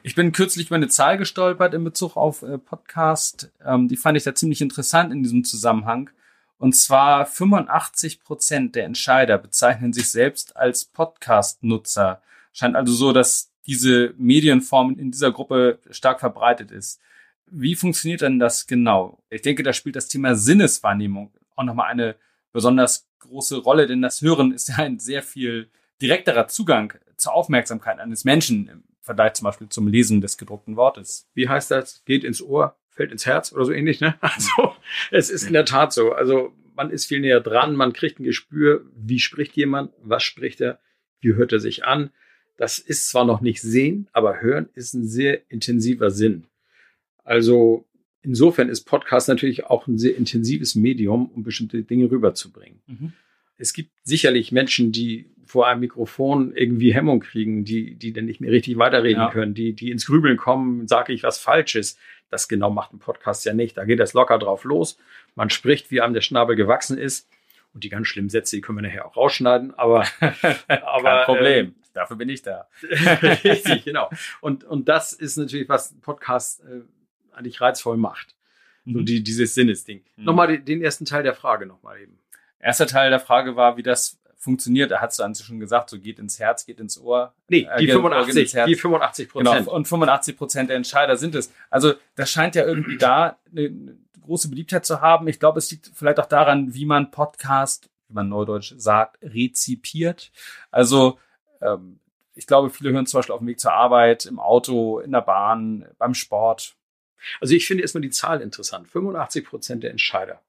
Ich 0.07 0.15
bin 0.15 0.33
kürzlich 0.33 0.67
über 0.67 0.77
eine 0.77 0.89
Zahl 0.89 1.17
gestolpert 1.17 1.73
in 1.73 1.83
Bezug 1.83 2.15
auf 2.19 2.43
äh, 2.43 2.59
Podcast. 2.59 3.51
Ähm, 3.65 3.89
die 3.89 3.97
fand 3.97 4.19
ich 4.19 4.25
da 4.25 4.35
ziemlich 4.35 4.61
interessant 4.61 5.11
in 5.15 5.23
diesem 5.23 5.45
Zusammenhang. 5.45 6.11
Und 6.59 6.77
zwar 6.77 7.25
85 7.25 8.21
Prozent 8.21 8.75
der 8.75 8.85
Entscheider 8.85 9.39
bezeichnen 9.39 9.95
sich 9.95 10.11
selbst 10.11 10.59
als 10.59 10.85
Podcast-Nutzer. 10.85 12.21
Scheint 12.53 12.77
also 12.77 12.93
so, 12.93 13.15
dass 13.15 13.51
diese 13.65 14.13
Medienform 14.19 14.99
in 14.99 15.11
dieser 15.11 15.33
Gruppe 15.33 15.79
stark 15.89 16.21
verbreitet 16.21 16.71
ist. 16.71 17.01
Wie 17.47 17.75
funktioniert 17.75 18.21
denn 18.21 18.39
das 18.39 18.67
genau? 18.67 19.23
Ich 19.31 19.41
denke, 19.41 19.63
da 19.63 19.73
spielt 19.73 19.97
das 19.97 20.09
Thema 20.09 20.35
Sinneswahrnehmung 20.35 21.33
auch 21.57 21.65
nochmal 21.65 21.91
eine 21.91 22.17
besonders 22.53 23.09
große 23.21 23.57
Rolle, 23.57 23.87
denn 23.87 24.03
das 24.03 24.21
Hören 24.21 24.53
ist 24.53 24.69
ja 24.69 24.77
ein 24.77 24.99
sehr 24.99 25.23
viel 25.23 25.71
direkterer 26.03 26.47
Zugang 26.47 26.93
zur 27.17 27.33
Aufmerksamkeit 27.33 28.01
eines 28.01 28.25
Menschen 28.25 28.85
Vergleich 29.05 29.35
zum 29.35 29.45
Beispiel 29.45 29.69
zum 29.69 29.87
Lesen 29.87 30.23
des 30.23 30.39
gedruckten 30.39 30.77
Wortes. 30.77 31.29
Wie 31.35 31.47
heißt 31.47 31.71
das? 31.71 32.03
Geht 32.07 32.25
ins 32.25 32.41
Ohr, 32.41 32.79
fällt 32.89 33.13
ins 33.13 33.27
Herz 33.27 33.53
oder 33.53 33.67
so 33.67 33.73
ähnlich, 33.73 34.01
ne? 34.01 34.17
Also, 34.23 34.73
es 35.11 35.29
ist 35.29 35.45
in 35.45 35.53
der 35.53 35.67
Tat 35.67 35.93
so. 35.93 36.13
Also, 36.13 36.55
man 36.75 36.91
ist 36.91 37.05
viel 37.05 37.21
näher 37.21 37.41
dran, 37.41 37.77
man 37.77 37.93
kriegt 37.93 38.19
ein 38.19 38.25
Gespür, 38.25 38.87
wie 38.97 39.21
spricht 39.21 39.57
jemand, 39.57 39.93
was 40.03 40.23
spricht 40.23 40.63
er, 40.63 40.81
wie 41.21 41.35
hört 41.35 41.53
er 41.53 41.61
sich 41.61 41.85
an. 41.85 42.11
Das 42.57 42.79
ist 42.79 43.11
zwar 43.11 43.27
noch 43.27 43.43
nicht 43.43 43.61
sehen, 43.61 44.09
aber 44.15 44.41
hören 44.41 44.71
ist 44.75 44.95
ein 44.95 45.07
sehr 45.07 45.51
intensiver 45.51 46.11
Sinn. 46.11 46.47
Also, 47.25 47.85
insofern 48.23 48.71
ist 48.71 48.85
Podcast 48.85 49.29
natürlich 49.29 49.67
auch 49.67 49.87
ein 49.87 49.99
sehr 49.99 50.17
intensives 50.17 50.75
Medium, 50.77 51.31
um 51.31 51.43
bestimmte 51.43 51.83
Dinge 51.83 52.11
rüberzubringen. 52.11 52.81
Es 53.59 53.73
gibt 53.73 53.91
sicherlich 54.03 54.53
Menschen, 54.53 54.93
die 54.93 55.31
vor 55.47 55.67
einem 55.69 55.81
Mikrofon 55.81 56.53
irgendwie 56.57 56.95
Hemmung 56.95 57.21
kriegen, 57.21 57.65
die, 57.65 57.95
die 57.95 58.13
dann 58.13 58.25
nicht 58.25 58.41
mehr 58.41 58.51
richtig 58.51 58.79
weiterreden 58.79 59.23
Ja. 59.23 59.31
können, 59.31 59.55
die, 59.55 59.75
die 59.75 59.91
ins 59.91 60.07
Grübeln 60.07 60.37
kommen, 60.37 60.89
sage 60.89 61.13
ich 61.13 61.23
was 61.23 61.39
Falsches. 61.39 61.99
Das 62.31 62.49
genau 62.49 62.71
macht 62.71 62.93
ein 62.93 62.99
Podcast 62.99 63.45
ja 63.45 63.53
nicht. 63.55 63.77
Da 63.77 63.85
geht 63.85 64.01
das 64.01 64.15
locker 64.15 64.39
drauf 64.39 64.65
los. 64.65 64.99
Man 65.35 65.51
spricht, 65.51 65.91
wie 65.91 66.01
einem 66.01 66.15
der 66.15 66.23
Schnabel 66.23 66.57
gewachsen 66.57 66.99
ist. 66.99 67.29
Und 67.75 67.85
die 67.85 67.89
ganz 67.89 68.07
schlimmen 68.07 68.29
Sätze, 68.31 68.57
die 68.57 68.63
können 68.63 68.79
wir 68.79 68.83
nachher 68.83 69.05
auch 69.07 69.17
rausschneiden. 69.17 69.75
Aber, 69.75 70.05
aber 70.69 71.03
Kein 71.03 71.25
Problem. 71.25 71.75
Dafür 71.93 72.17
bin 72.17 72.29
ich 72.29 72.43
da. 72.43 72.67
Richtig, 72.83 73.85
genau. 73.85 74.11
Und, 74.41 74.65
und 74.65 74.89
das 74.89 75.13
ist 75.13 75.37
natürlich, 75.37 75.69
was 75.69 75.93
ein 75.93 76.01
Podcast 76.01 76.63
äh, 76.65 76.81
eigentlich 77.37 77.61
reizvoll 77.61 77.97
macht. 77.97 78.35
So 78.87 78.99
Mhm. 79.01 79.07
die, 79.07 79.23
dieses 79.23 79.55
Sinnesding. 79.55 80.03
Mhm. 80.17 80.25
Nochmal 80.25 80.49
den, 80.49 80.65
den 80.65 80.83
ersten 80.83 81.05
Teil 81.05 81.23
der 81.23 81.35
Frage 81.35 81.67
nochmal 81.67 82.01
eben. 82.01 82.19
Erster 82.65 82.87
Teil 82.87 83.11
der 83.11 83.21
Frage 83.21 83.57
war, 83.57 83.77
wie 83.77 83.83
das 83.83 84.19
funktioniert. 84.37 84.91
Da 84.91 85.01
hast 85.01 85.19
du 85.19 85.23
an 85.23 85.35
sich 85.35 85.47
schon 85.47 85.61
gesagt, 85.61 85.91
so 85.91 85.99
geht 85.99 86.19
ins 86.19 86.39
Herz, 86.39 86.67
geht 86.67 86.81
ins 86.81 86.99
Ohr. 87.01 87.35
Nee, 87.49 87.69
Äh, 87.71 87.79
die 87.79 87.87
geht 87.87 87.95
85, 87.95 88.43
ins 88.43 88.55
Herz. 88.55 88.67
die 88.69 88.75
85 88.75 89.33
Genau, 89.33 89.51
Prozent. 89.53 89.69
und 89.69 89.89
85 89.89 90.37
Prozent 90.37 90.71
der 90.71 90.77
Entscheider 90.77 91.17
sind 91.17 91.35
es. 91.35 91.53
Also 91.71 91.95
das 92.15 92.31
scheint 92.31 92.55
ja 92.55 92.65
irgendwie 92.65 92.97
da 92.99 93.39
eine 93.51 93.67
eine 93.67 93.99
große 94.23 94.49
Beliebtheit 94.49 94.87
zu 94.87 95.01
haben. 95.03 95.29
Ich 95.29 95.39
glaube, 95.39 95.59
es 95.59 95.71
liegt 95.71 95.91
vielleicht 95.95 96.19
auch 96.21 96.27
daran, 96.27 96.73
wie 96.75 96.87
man 96.87 97.11
Podcast, 97.11 97.91
wie 98.09 98.15
man 98.15 98.29
neudeutsch 98.31 98.73
sagt, 98.79 99.19
rezipiert. 99.23 100.31
Also 100.71 101.19
ähm, 101.61 102.01
ich 102.35 102.47
glaube, 102.47 102.71
viele 102.71 102.91
hören 102.93 103.07
zum 103.07 103.19
Beispiel 103.19 103.35
auf 103.35 103.41
dem 103.41 103.47
Weg 103.49 103.61
zur 103.61 103.73
Arbeit, 103.73 104.27
im 104.27 104.41
Auto, 104.41 104.99
in 104.99 105.13
der 105.13 105.21
Bahn, 105.21 105.87
beim 105.99 106.15
Sport. 106.15 106.75
Also 107.41 107.55
ich 107.55 107.67
finde 107.67 107.83
erstmal 107.83 108.03
die 108.03 108.11
Zahl 108.11 108.41
interessant. 108.41 108.89
85 108.89 109.47
Prozent 109.47 109.83
der 109.83 109.91
Entscheider. 109.91 110.41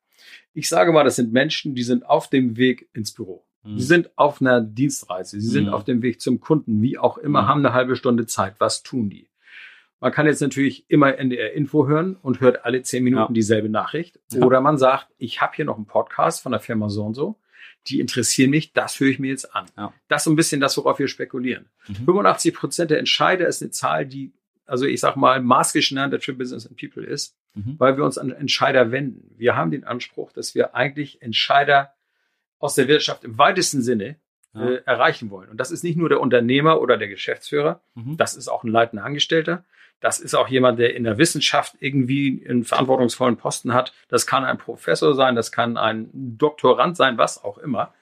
Ich 0.53 0.69
sage 0.69 0.91
mal, 0.91 1.03
das 1.03 1.17
sind 1.17 1.33
Menschen, 1.33 1.75
die 1.75 1.83
sind 1.83 2.05
auf 2.05 2.29
dem 2.29 2.57
Weg 2.57 2.89
ins 2.93 3.13
Büro. 3.13 3.45
Mhm. 3.63 3.79
Sie 3.79 3.85
sind 3.85 4.17
auf 4.17 4.41
einer 4.41 4.61
Dienstreise. 4.61 5.39
Sie 5.39 5.47
sind 5.47 5.67
mhm. 5.67 5.73
auf 5.73 5.83
dem 5.83 6.01
Weg 6.01 6.21
zum 6.21 6.39
Kunden, 6.39 6.81
wie 6.81 6.97
auch 6.97 7.17
immer, 7.17 7.43
mhm. 7.43 7.47
haben 7.47 7.65
eine 7.65 7.73
halbe 7.73 7.95
Stunde 7.95 8.25
Zeit. 8.25 8.55
Was 8.59 8.83
tun 8.83 9.09
die? 9.09 9.29
Man 9.99 10.11
kann 10.11 10.27
jetzt 10.27 10.41
natürlich 10.41 10.85
immer 10.89 11.17
NDR 11.17 11.53
Info 11.53 11.87
hören 11.87 12.15
und 12.15 12.41
hört 12.41 12.65
alle 12.65 12.81
zehn 12.83 13.03
Minuten 13.03 13.31
ja. 13.31 13.33
dieselbe 13.33 13.69
Nachricht. 13.69 14.19
Ja. 14.31 14.43
Oder 14.43 14.61
man 14.61 14.77
sagt, 14.77 15.07
ich 15.17 15.41
habe 15.41 15.55
hier 15.55 15.65
noch 15.65 15.77
einen 15.77 15.87
Podcast 15.87 16.41
von 16.41 16.51
der 16.51 16.61
Firma 16.61 16.89
so 16.89 17.05
und 17.05 17.15
so. 17.15 17.39
Die 17.87 17.99
interessieren 17.99 18.49
mich, 18.49 18.73
das 18.73 18.99
höre 18.99 19.09
ich 19.09 19.19
mir 19.19 19.29
jetzt 19.29 19.55
an. 19.55 19.65
Ja. 19.77 19.93
Das 20.07 20.21
ist 20.21 20.25
so 20.25 20.31
ein 20.31 20.35
bisschen 20.35 20.61
das, 20.61 20.77
worauf 20.77 20.99
wir 20.99 21.07
spekulieren. 21.07 21.69
Mhm. 21.87 22.05
85 22.05 22.53
Prozent 22.53 22.91
der 22.91 22.99
Entscheider 22.99 23.47
ist 23.47 23.61
eine 23.61 23.71
Zahl, 23.71 24.05
die, 24.05 24.33
also 24.65 24.85
ich 24.85 24.99
sag 24.99 25.15
mal, 25.15 25.41
maßgeschneidert 25.41 26.23
für 26.23 26.33
Business 26.33 26.67
and 26.67 26.77
People 26.77 27.03
ist, 27.03 27.35
mhm. 27.55 27.75
weil 27.79 27.97
wir 27.97 28.03
uns 28.03 28.17
an 28.17 28.31
Entscheider 28.31 28.91
wenden. 28.91 29.33
Wir 29.37 29.55
haben 29.55 29.71
den 29.71 29.83
Anspruch, 29.83 30.31
dass 30.31 30.53
wir 30.53 30.75
eigentlich 30.75 31.21
Entscheider 31.21 31.93
aus 32.59 32.75
der 32.75 32.87
Wirtschaft 32.87 33.23
im 33.23 33.37
weitesten 33.37 33.81
Sinne 33.81 34.17
ja. 34.53 34.69
äh, 34.69 34.81
erreichen 34.85 35.29
wollen. 35.29 35.49
Und 35.49 35.57
das 35.57 35.71
ist 35.71 35.83
nicht 35.83 35.97
nur 35.97 36.09
der 36.09 36.21
Unternehmer 36.21 36.79
oder 36.79 36.97
der 36.97 37.07
Geschäftsführer, 37.07 37.81
mhm. 37.95 38.17
das 38.17 38.35
ist 38.35 38.47
auch 38.47 38.63
ein 38.63 38.71
leitender 38.71 39.03
Angestellter, 39.03 39.65
das 40.01 40.19
ist 40.19 40.35
auch 40.35 40.47
jemand, 40.47 40.77
der 40.77 40.95
in 40.95 41.03
der 41.03 41.17
Wissenschaft 41.17 41.75
irgendwie 41.79 42.45
einen 42.47 42.63
verantwortungsvollen 42.63 43.37
Posten 43.37 43.73
hat. 43.73 43.93
Das 44.09 44.27
kann 44.27 44.43
ein 44.43 44.57
Professor 44.57 45.15
sein, 45.15 45.35
das 45.35 45.51
kann 45.51 45.77
ein 45.77 46.09
Doktorand 46.13 46.97
sein, 46.97 47.17
was 47.17 47.43
auch 47.43 47.57
immer. 47.57 47.93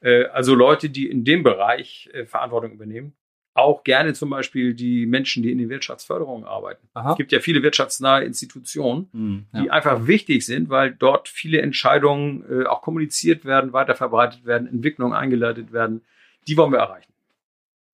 Äh, 0.00 0.24
also 0.26 0.54
Leute, 0.54 0.90
die 0.90 1.08
in 1.08 1.24
dem 1.24 1.42
Bereich 1.42 2.10
äh, 2.12 2.26
Verantwortung 2.26 2.72
übernehmen. 2.72 3.14
Auch 3.56 3.84
gerne 3.84 4.12
zum 4.12 4.30
Beispiel 4.30 4.74
die 4.74 5.06
Menschen, 5.06 5.42
die 5.42 5.50
in 5.50 5.58
der 5.58 5.70
Wirtschaftsförderung 5.70 6.44
arbeiten. 6.44 6.88
Aha. 6.92 7.12
Es 7.12 7.16
gibt 7.16 7.32
ja 7.32 7.40
viele 7.40 7.62
wirtschaftsnahe 7.62 8.22
Institutionen, 8.22 9.08
mhm, 9.12 9.46
ja. 9.52 9.62
die 9.62 9.70
einfach 9.70 10.06
wichtig 10.06 10.44
sind, 10.44 10.68
weil 10.68 10.92
dort 10.92 11.28
viele 11.28 11.62
Entscheidungen 11.62 12.44
äh, 12.50 12.66
auch 12.66 12.82
kommuniziert 12.82 13.44
werden, 13.46 13.72
weiterverbreitet 13.72 14.44
werden, 14.44 14.68
Entwicklungen 14.68 15.14
eingeleitet 15.14 15.72
werden. 15.72 16.02
Die 16.46 16.56
wollen 16.56 16.70
wir 16.70 16.80
erreichen. 16.80 17.12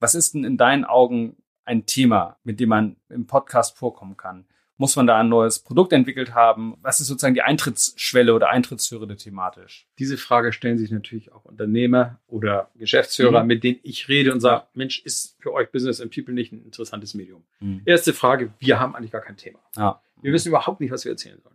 Was 0.00 0.16
ist 0.16 0.34
denn 0.34 0.42
in 0.42 0.56
deinen 0.56 0.84
Augen 0.84 1.36
ein 1.64 1.86
Thema, 1.86 2.38
mit 2.42 2.58
dem 2.58 2.68
man 2.68 2.96
im 3.08 3.26
Podcast 3.28 3.78
vorkommen 3.78 4.16
kann? 4.16 4.46
Muss 4.82 4.96
man 4.96 5.06
da 5.06 5.20
ein 5.20 5.28
neues 5.28 5.60
Produkt 5.60 5.92
entwickelt 5.92 6.34
haben? 6.34 6.76
Was 6.82 6.98
ist 6.98 7.06
sozusagen 7.06 7.34
die 7.34 7.42
Eintrittsschwelle 7.42 8.34
oder 8.34 8.50
Eintrittshürde 8.50 9.14
thematisch? 9.14 9.86
Diese 10.00 10.16
Frage 10.16 10.52
stellen 10.52 10.76
sich 10.76 10.90
natürlich 10.90 11.30
auch 11.30 11.44
Unternehmer 11.44 12.18
oder 12.26 12.68
Geschäftsführer, 12.74 13.42
mhm. 13.42 13.46
mit 13.46 13.62
denen 13.62 13.78
ich 13.84 14.08
rede 14.08 14.32
und 14.32 14.40
sage, 14.40 14.64
Mensch, 14.74 15.00
ist 15.04 15.36
für 15.38 15.52
euch 15.52 15.70
Business 15.70 16.00
and 16.00 16.12
People 16.12 16.34
nicht 16.34 16.50
ein 16.50 16.64
interessantes 16.64 17.14
Medium? 17.14 17.44
Mhm. 17.60 17.82
Erste 17.84 18.12
Frage, 18.12 18.54
wir 18.58 18.80
haben 18.80 18.96
eigentlich 18.96 19.12
gar 19.12 19.20
kein 19.20 19.36
Thema. 19.36 19.60
Ja. 19.76 20.02
Wir 20.20 20.32
wissen 20.32 20.48
überhaupt 20.48 20.80
nicht, 20.80 20.90
was 20.90 21.04
wir 21.04 21.12
erzählen 21.12 21.40
sollen. 21.40 21.54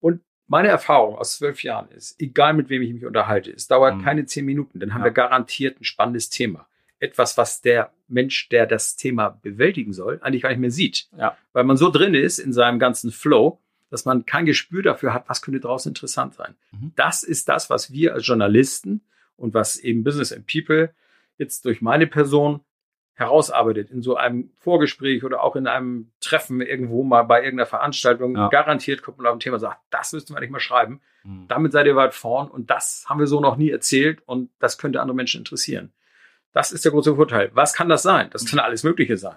Und 0.00 0.20
meine 0.46 0.68
Erfahrung 0.68 1.16
aus 1.16 1.38
zwölf 1.38 1.62
Jahren 1.62 1.90
ist, 1.92 2.20
egal 2.20 2.52
mit 2.52 2.68
wem 2.68 2.82
ich 2.82 2.92
mich 2.92 3.06
unterhalte, 3.06 3.50
es 3.50 3.66
dauert 3.66 3.96
mhm. 3.96 4.02
keine 4.02 4.26
zehn 4.26 4.44
Minuten, 4.44 4.78
dann 4.78 4.92
haben 4.92 5.00
ja. 5.00 5.06
wir 5.06 5.12
garantiert 5.12 5.80
ein 5.80 5.84
spannendes 5.84 6.28
Thema 6.28 6.68
etwas, 7.00 7.36
was 7.36 7.60
der 7.60 7.92
Mensch, 8.08 8.48
der 8.48 8.66
das 8.66 8.96
Thema 8.96 9.28
bewältigen 9.28 9.92
soll, 9.92 10.20
eigentlich 10.22 10.42
gar 10.42 10.50
nicht 10.50 10.58
mehr 10.58 10.70
sieht. 10.70 11.08
Ja. 11.16 11.36
Weil 11.52 11.64
man 11.64 11.76
so 11.76 11.90
drin 11.90 12.14
ist 12.14 12.38
in 12.38 12.52
seinem 12.52 12.78
ganzen 12.78 13.12
Flow, 13.12 13.60
dass 13.90 14.04
man 14.04 14.26
kein 14.26 14.46
Gespür 14.46 14.82
dafür 14.82 15.14
hat, 15.14 15.28
was 15.28 15.42
könnte 15.42 15.60
draußen 15.60 15.90
interessant 15.90 16.34
sein. 16.34 16.56
Mhm. 16.72 16.92
Das 16.96 17.22
ist 17.22 17.48
das, 17.48 17.70
was 17.70 17.92
wir 17.92 18.14
als 18.14 18.26
Journalisten 18.26 19.02
und 19.36 19.54
was 19.54 19.76
eben 19.76 20.04
Business 20.04 20.32
and 20.32 20.46
People 20.46 20.92
jetzt 21.38 21.64
durch 21.64 21.80
meine 21.80 22.06
Person 22.06 22.60
herausarbeitet 23.14 23.90
in 23.90 24.00
so 24.00 24.16
einem 24.16 24.50
Vorgespräch 24.58 25.24
oder 25.24 25.42
auch 25.42 25.56
in 25.56 25.66
einem 25.66 26.12
Treffen 26.20 26.60
irgendwo 26.60 27.02
mal 27.02 27.22
bei 27.22 27.42
irgendeiner 27.42 27.66
Veranstaltung. 27.66 28.36
Ja. 28.36 28.48
Garantiert 28.48 29.02
kommt 29.02 29.18
man 29.18 29.26
auf 29.26 29.34
ein 29.34 29.40
Thema 29.40 29.54
und 29.54 29.60
sagt, 29.60 29.80
das 29.90 30.12
müssten 30.12 30.34
wir 30.34 30.40
nicht 30.40 30.50
mal 30.50 30.60
schreiben. 30.60 31.00
Mhm. 31.24 31.46
Damit 31.48 31.72
seid 31.72 31.86
ihr 31.86 31.96
weit 31.96 32.14
vorn 32.14 32.48
und 32.48 32.70
das 32.70 33.06
haben 33.08 33.18
wir 33.18 33.26
so 33.26 33.40
noch 33.40 33.56
nie 33.56 33.70
erzählt 33.70 34.22
und 34.26 34.50
das 34.60 34.78
könnte 34.78 35.00
andere 35.00 35.16
Menschen 35.16 35.40
interessieren. 35.40 35.92
Das 36.52 36.72
ist 36.72 36.84
der 36.84 36.92
große 36.92 37.14
Vorteil. 37.14 37.50
Was 37.54 37.74
kann 37.74 37.88
das 37.88 38.02
sein? 38.02 38.30
Das 38.30 38.46
kann 38.46 38.58
alles 38.58 38.82
Mögliche 38.82 39.16
sein. 39.16 39.36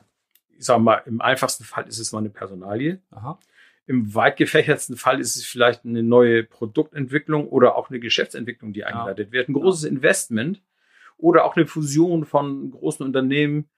Ich 0.58 0.66
sage 0.66 0.82
mal, 0.82 1.02
im 1.06 1.22
einfachsten 1.22 1.64
Fall 1.64 1.88
ist 1.88 2.00
es 2.00 2.12
mal 2.12 2.20
eine 2.20 2.30
Personalie. 2.30 3.02
Aha. 3.12 3.40
Im 3.88 4.14
weit 4.14 4.38
gefächertsten 4.38 4.96
Fall 4.96 5.20
ist 5.20 5.36
es 5.36 5.44
vielleicht 5.44 5.86
eine 5.86 6.04
neue 6.04 6.44
Produktentwicklung 6.44 7.48
oder 7.50 7.76
auch 7.76 7.90
eine 7.90 8.00
Geschäftsentwicklung, 8.00 8.72
die 8.74 8.86
eingeleitet 8.86 9.28
ja. 9.28 9.34
wird. 9.34 9.50
Ein 9.50 9.54
großes 9.54 9.84
ja. 9.84 9.90
Investment 9.90 10.62
oder 11.18 11.46
auch 11.46 11.56
eine 11.56 11.68
Fusion 11.68 12.26
von 12.26 12.72
großen 12.72 13.06
Unternehmen. 13.06 13.70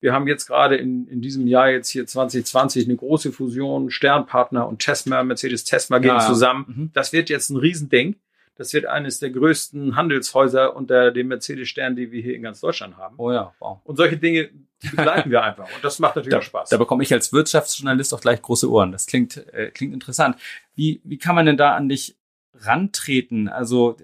Wir 0.00 0.12
haben 0.12 0.28
jetzt 0.28 0.46
gerade 0.46 0.76
in, 0.76 1.08
in 1.08 1.20
diesem 1.20 1.46
Jahr 1.46 1.70
jetzt 1.70 1.90
hier 1.90 2.06
2020 2.06 2.86
eine 2.86 2.96
große 2.96 3.32
Fusion. 3.32 3.90
Sternpartner 3.90 4.68
und 4.68 4.78
Tesla, 4.78 5.24
Mercedes 5.24 5.64
Tesla 5.64 5.98
gehen 5.98 6.10
ja, 6.10 6.20
zusammen. 6.20 6.64
Mhm. 6.68 6.90
Das 6.94 7.12
wird 7.12 7.28
jetzt 7.30 7.50
ein 7.50 7.56
Riesending. 7.56 8.16
Das 8.58 8.74
wird 8.74 8.86
eines 8.86 9.20
der 9.20 9.30
größten 9.30 9.94
Handelshäuser 9.94 10.74
unter 10.74 11.12
dem 11.12 11.28
Mercedes-Stern, 11.28 11.94
die 11.94 12.10
wir 12.10 12.20
hier 12.20 12.34
in 12.34 12.42
ganz 12.42 12.58
Deutschland 12.58 12.96
haben. 12.96 13.14
Oh 13.16 13.30
ja, 13.30 13.54
wow. 13.60 13.78
Und 13.84 13.94
solche 13.94 14.16
Dinge 14.16 14.50
begleiten 14.90 15.30
wir 15.30 15.44
einfach. 15.44 15.72
Und 15.72 15.84
das 15.84 16.00
macht 16.00 16.16
natürlich 16.16 16.32
da, 16.32 16.38
auch 16.38 16.42
Spaß. 16.42 16.68
Da 16.70 16.76
bekomme 16.76 17.04
ich 17.04 17.12
als 17.12 17.32
Wirtschaftsjournalist 17.32 18.12
auch 18.12 18.20
gleich 18.20 18.42
große 18.42 18.68
Ohren. 18.68 18.90
Das 18.90 19.06
klingt, 19.06 19.36
äh, 19.54 19.70
klingt 19.70 19.94
interessant. 19.94 20.36
Wie, 20.74 21.00
wie 21.04 21.18
kann 21.18 21.36
man 21.36 21.46
denn 21.46 21.56
da 21.56 21.76
an 21.76 21.88
dich 21.88 22.16
rantreten? 22.52 23.46
Also, 23.46 23.96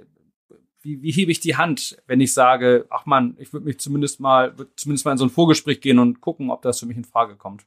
wie, 0.83 1.03
wie 1.03 1.11
hebe 1.11 1.33
ich 1.33 1.41
die 1.41 1.57
Hand, 1.57 2.01
wenn 2.07 2.21
ich 2.21 2.33
sage, 2.33 2.87
ach 2.91 3.07
man, 3.07 3.37
ich 3.41 3.53
würde 3.53 3.67
mich 3.67 3.81
zumindest 3.81 4.21
mal, 4.21 4.57
würde 4.57 4.71
zumindest 4.77 5.05
mal 5.05 5.13
in 5.13 5.19
so 5.19 5.25
ein 5.25 5.31
Vorgespräch 5.31 5.81
gehen 5.81 5.99
und 5.99 6.21
gucken, 6.21 6.51
ob 6.51 6.63
das 6.63 6.79
für 6.79 6.87
mich 6.87 6.97
in 6.97 7.05
Frage 7.05 7.35
kommt? 7.35 7.65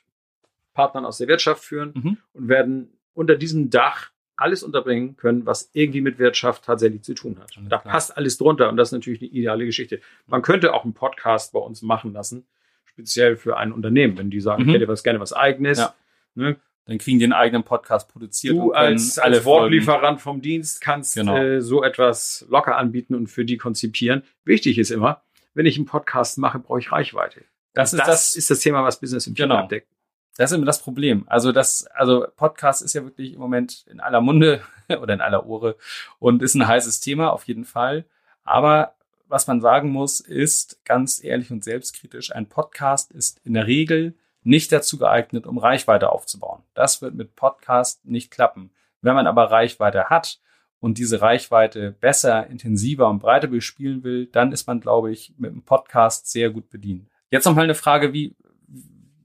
Partnern 0.73 1.05
aus 1.05 1.17
der 1.19 1.27
Wirtschaft 1.27 1.63
führen 1.63 1.91
mhm. 1.93 2.17
und 2.33 2.47
werden 2.47 2.97
unter 3.13 3.35
diesem 3.35 3.69
Dach 3.69 4.11
alles 4.37 4.63
unterbringen 4.63 5.17
können, 5.17 5.45
was 5.45 5.69
irgendwie 5.73 5.99
mit 5.99 6.17
Wirtschaft 6.17 6.63
tatsächlich 6.63 7.01
zu 7.01 7.13
tun 7.13 7.37
hat. 7.39 7.51
Da 7.67 7.79
klar. 7.79 7.93
passt 7.93 8.15
alles 8.15 8.37
drunter 8.37 8.69
und 8.69 8.77
das 8.77 8.87
ist 8.87 8.93
natürlich 8.93 9.21
eine 9.21 9.29
ideale 9.31 9.65
Geschichte. 9.65 9.99
Man 10.27 10.41
könnte 10.41 10.73
auch 10.73 10.85
einen 10.85 10.93
Podcast 10.93 11.51
bei 11.51 11.59
uns 11.59 11.81
machen 11.81 12.13
lassen, 12.13 12.47
speziell 12.85 13.35
für 13.35 13.57
ein 13.57 13.73
Unternehmen, 13.73 14.17
wenn 14.17 14.29
die 14.29 14.39
sagen, 14.39 14.63
Mhm. 14.63 14.69
ich 14.69 14.75
hätte 14.75 14.87
was 14.87 15.03
gerne 15.03 15.19
was 15.19 15.33
eigenes. 15.33 15.79
Ja. 15.79 15.93
Ne? 16.35 16.55
Dann 16.85 16.97
kriegen 16.97 17.19
die 17.19 17.25
einen 17.25 17.33
eigenen 17.33 17.63
Podcast 17.63 18.09
produziert. 18.09 18.55
Du 18.55 18.71
als, 18.71 19.19
alle 19.19 19.37
als 19.37 19.45
Wortlieferant 19.45 20.21
vom 20.21 20.41
Dienst 20.41 20.79
kannst 20.79 21.15
Genau. 21.15 21.35
äh, 21.35 21.61
so 21.61 21.83
etwas 21.83 22.45
locker 22.49 22.77
anbieten 22.77 23.15
und 23.15 23.27
für 23.27 23.43
die 23.43 23.57
konzipieren. 23.57 24.23
Wichtig 24.45 24.79
ist 24.79 24.89
immer, 24.89 25.21
wenn 25.59 25.65
ich 25.65 25.75
einen 25.75 25.85
Podcast 25.87 26.37
mache, 26.37 26.57
brauche 26.57 26.79
ich 26.79 26.89
Reichweite. 26.89 27.43
Das 27.73 27.91
ist 27.91 28.07
das, 28.07 28.33
ist 28.37 28.49
das 28.49 28.61
Thema, 28.61 28.81
was 28.81 29.01
Business 29.01 29.27
im 29.27 29.33
Genau. 29.33 29.55
abdeckt. 29.57 29.89
Das 30.37 30.51
ist 30.51 30.55
immer 30.55 30.65
das 30.65 30.81
Problem. 30.81 31.25
Also 31.27 31.51
das, 31.51 31.85
also 31.87 32.25
Podcast 32.37 32.81
ist 32.81 32.93
ja 32.93 33.03
wirklich 33.03 33.33
im 33.33 33.41
Moment 33.41 33.85
in 33.89 33.99
aller 33.99 34.21
Munde 34.21 34.61
oder 35.01 35.13
in 35.13 35.19
aller 35.19 35.45
Ohre 35.45 35.75
und 36.17 36.41
ist 36.41 36.55
ein 36.55 36.65
heißes 36.65 37.01
Thema 37.01 37.33
auf 37.33 37.43
jeden 37.43 37.65
Fall. 37.65 38.05
Aber 38.45 38.95
was 39.27 39.47
man 39.47 39.59
sagen 39.59 39.89
muss, 39.89 40.21
ist 40.21 40.79
ganz 40.85 41.21
ehrlich 41.21 41.51
und 41.51 41.65
selbstkritisch, 41.65 42.33
ein 42.33 42.47
Podcast 42.47 43.11
ist 43.11 43.41
in 43.43 43.53
der 43.53 43.67
Regel 43.67 44.15
nicht 44.43 44.71
dazu 44.71 44.97
geeignet, 44.97 45.45
um 45.45 45.57
Reichweite 45.57 46.09
aufzubauen. 46.09 46.63
Das 46.73 47.01
wird 47.01 47.15
mit 47.15 47.35
Podcast 47.35 48.05
nicht 48.05 48.31
klappen. 48.31 48.71
Wenn 49.01 49.13
man 49.15 49.27
aber 49.27 49.51
Reichweite 49.51 50.05
hat 50.05 50.39
und 50.79 50.97
diese 50.97 51.21
Reichweite 51.21 51.91
besser, 51.99 52.47
intensiver 52.47 53.09
und 53.09 53.19
breiter 53.19 53.47
bespielen 53.47 54.03
will, 54.03 54.27
dann 54.27 54.51
ist 54.51 54.67
man, 54.67 54.79
glaube 54.79 55.11
ich, 55.11 55.33
mit 55.37 55.51
dem 55.51 55.61
Podcast 55.63 56.31
sehr 56.31 56.49
gut 56.49 56.69
bedient. 56.69 57.07
Jetzt 57.31 57.45
noch 57.45 57.55
mal 57.55 57.63
eine 57.63 57.75
Frage, 57.75 58.13
wie 58.13 58.35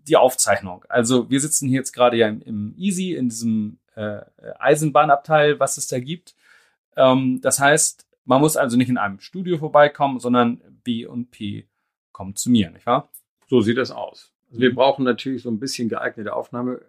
die 0.08 0.16
Aufzeichnung. 0.16 0.84
Also 0.88 1.30
wir 1.30 1.40
sitzen 1.40 1.68
hier 1.68 1.78
jetzt 1.78 1.92
gerade 1.92 2.16
ja 2.16 2.28
im, 2.28 2.42
im 2.42 2.75
Easy, 2.76 3.14
in 3.14 3.28
diesem 3.30 3.78
äh, 3.94 4.20
Eisenbahnabteil, 4.58 5.61
was 5.61 5.76
es 5.78 5.87
da 5.87 5.99
gibt. 6.00 6.34
Ähm, 6.96 7.40
das 7.40 7.61
heißt, 7.61 8.06
man 8.25 8.40
muss 8.40 8.56
also 8.56 8.76
nicht 8.76 8.88
in 8.88 8.99
einem 8.99 9.20
Studio 9.20 9.56
vorbeikommen, 9.58 10.18
sondern 10.18 10.61
B 10.82 11.06
und 11.06 11.30
P 11.30 11.66
kommt 12.12 12.38
zu 12.38 12.50
mir, 12.50 12.70
nicht 12.70 12.87
wahr? 12.87 13.08
So 13.49 13.61
sieht 13.61 13.78
das 13.78 13.90
aus. 13.90 14.32
Also 14.50 14.61
wir 14.61 14.70
Mhm. 14.70 14.75
brauchen 14.75 15.04
natürlich 15.04 15.42
so 15.42 15.50
ein 15.50 15.58
bisschen 15.58 15.88
geeignete 15.88 16.34
Aufnahme. 16.34 16.80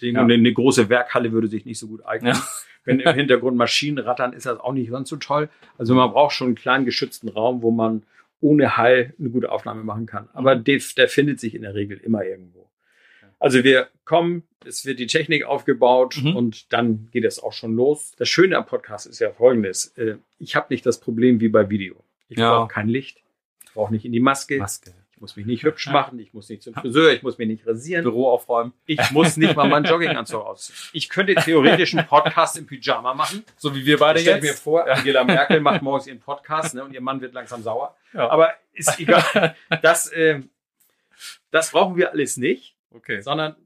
äh. 0.00 0.10
Ja. 0.10 0.22
Eine 0.22 0.52
große 0.52 0.88
Werkhalle 0.88 1.32
würde 1.32 1.48
sich 1.48 1.64
nicht 1.64 1.78
so 1.78 1.88
gut 1.88 2.04
eignen. 2.06 2.34
Ja. 2.34 2.42
Wenn 2.86 3.00
im 3.00 3.14
Hintergrund 3.14 3.56
Maschinen 3.58 3.98
rattern, 3.98 4.32
ist 4.32 4.46
das 4.46 4.58
auch 4.58 4.72
nicht 4.72 4.90
ganz 4.90 5.10
so 5.10 5.16
toll. 5.16 5.50
Also 5.76 5.94
man 5.94 6.10
braucht 6.12 6.34
schon 6.34 6.46
einen 6.46 6.54
kleinen 6.56 6.86
geschützten 6.86 7.28
Raum, 7.28 7.60
wo 7.60 7.70
man 7.70 8.04
ohne 8.40 8.76
Hall 8.78 9.12
eine 9.18 9.28
gute 9.30 9.50
Aufnahme 9.52 9.84
machen 9.84 10.06
kann. 10.06 10.28
Aber 10.32 10.54
Mhm. 10.56 10.64
der, 10.64 10.80
der 10.96 11.08
findet 11.08 11.38
sich 11.40 11.54
in 11.54 11.62
der 11.62 11.74
Regel 11.74 11.98
immer 11.98 12.24
irgendwo. 12.24 12.70
Also 13.38 13.62
wir 13.64 13.88
kommen, 14.06 14.44
es 14.64 14.86
wird 14.86 14.98
die 14.98 15.06
Technik 15.06 15.44
aufgebaut 15.44 16.16
Mhm. 16.22 16.36
und 16.36 16.72
dann 16.72 17.08
geht 17.12 17.24
es 17.24 17.38
auch 17.42 17.52
schon 17.52 17.74
los. 17.74 18.12
Das 18.16 18.28
Schöne 18.30 18.56
am 18.56 18.64
Podcast 18.64 19.06
ist 19.06 19.18
ja 19.18 19.30
folgendes. 19.30 19.88
äh, 19.98 20.14
Ich 20.38 20.56
habe 20.56 20.66
nicht 20.70 20.86
das 20.86 21.00
Problem 21.00 21.38
wie 21.40 21.48
bei 21.48 21.68
Video. 21.68 21.96
Ich 22.28 22.38
Ja. 22.38 22.56
brauche 22.58 22.68
kein 22.72 22.88
Licht. 22.88 23.22
Ich 23.64 23.72
brauche 23.74 23.92
nicht 23.92 24.04
in 24.06 24.12
die 24.12 24.20
Maske. 24.20 24.56
Maske. 24.58 24.92
Ich 25.16 25.22
muss 25.22 25.34
mich 25.34 25.46
nicht 25.46 25.62
hübsch 25.62 25.88
machen, 25.88 26.18
ich 26.18 26.34
muss 26.34 26.46
nicht 26.50 26.62
zum 26.62 26.74
Friseur, 26.74 27.10
ich 27.10 27.22
muss 27.22 27.38
mich 27.38 27.48
nicht 27.48 27.66
rasieren. 27.66 28.04
Büro 28.04 28.28
aufräumen. 28.28 28.74
Ich 28.84 29.10
muss 29.12 29.38
nicht 29.38 29.56
mal 29.56 29.66
meinen 29.66 29.84
Jogginganzug 29.90 30.44
ausziehen. 30.44 30.78
Ich 30.92 31.08
könnte 31.08 31.34
theoretisch 31.36 31.96
einen 31.96 32.06
Podcast 32.06 32.58
im 32.58 32.66
Pyjama 32.66 33.14
machen. 33.14 33.42
So 33.56 33.74
wie 33.74 33.86
wir 33.86 33.96
beide 33.96 34.20
Stell 34.20 34.34
jetzt. 34.34 34.42
mir 34.42 34.52
vor, 34.52 34.86
Angela 34.86 35.24
Merkel 35.24 35.60
macht 35.60 35.80
morgens 35.80 36.06
ihren 36.06 36.20
Podcast 36.20 36.74
ne, 36.74 36.84
und 36.84 36.92
ihr 36.92 37.00
Mann 37.00 37.22
wird 37.22 37.32
langsam 37.32 37.62
sauer. 37.62 37.96
Ja. 38.12 38.28
Aber 38.28 38.52
ist 38.74 39.00
egal. 39.00 39.56
Das, 39.80 40.12
äh, 40.12 40.42
das 41.50 41.70
brauchen 41.70 41.96
wir 41.96 42.12
alles 42.12 42.36
nicht, 42.36 42.76
okay. 42.90 43.22
sondern 43.22 43.56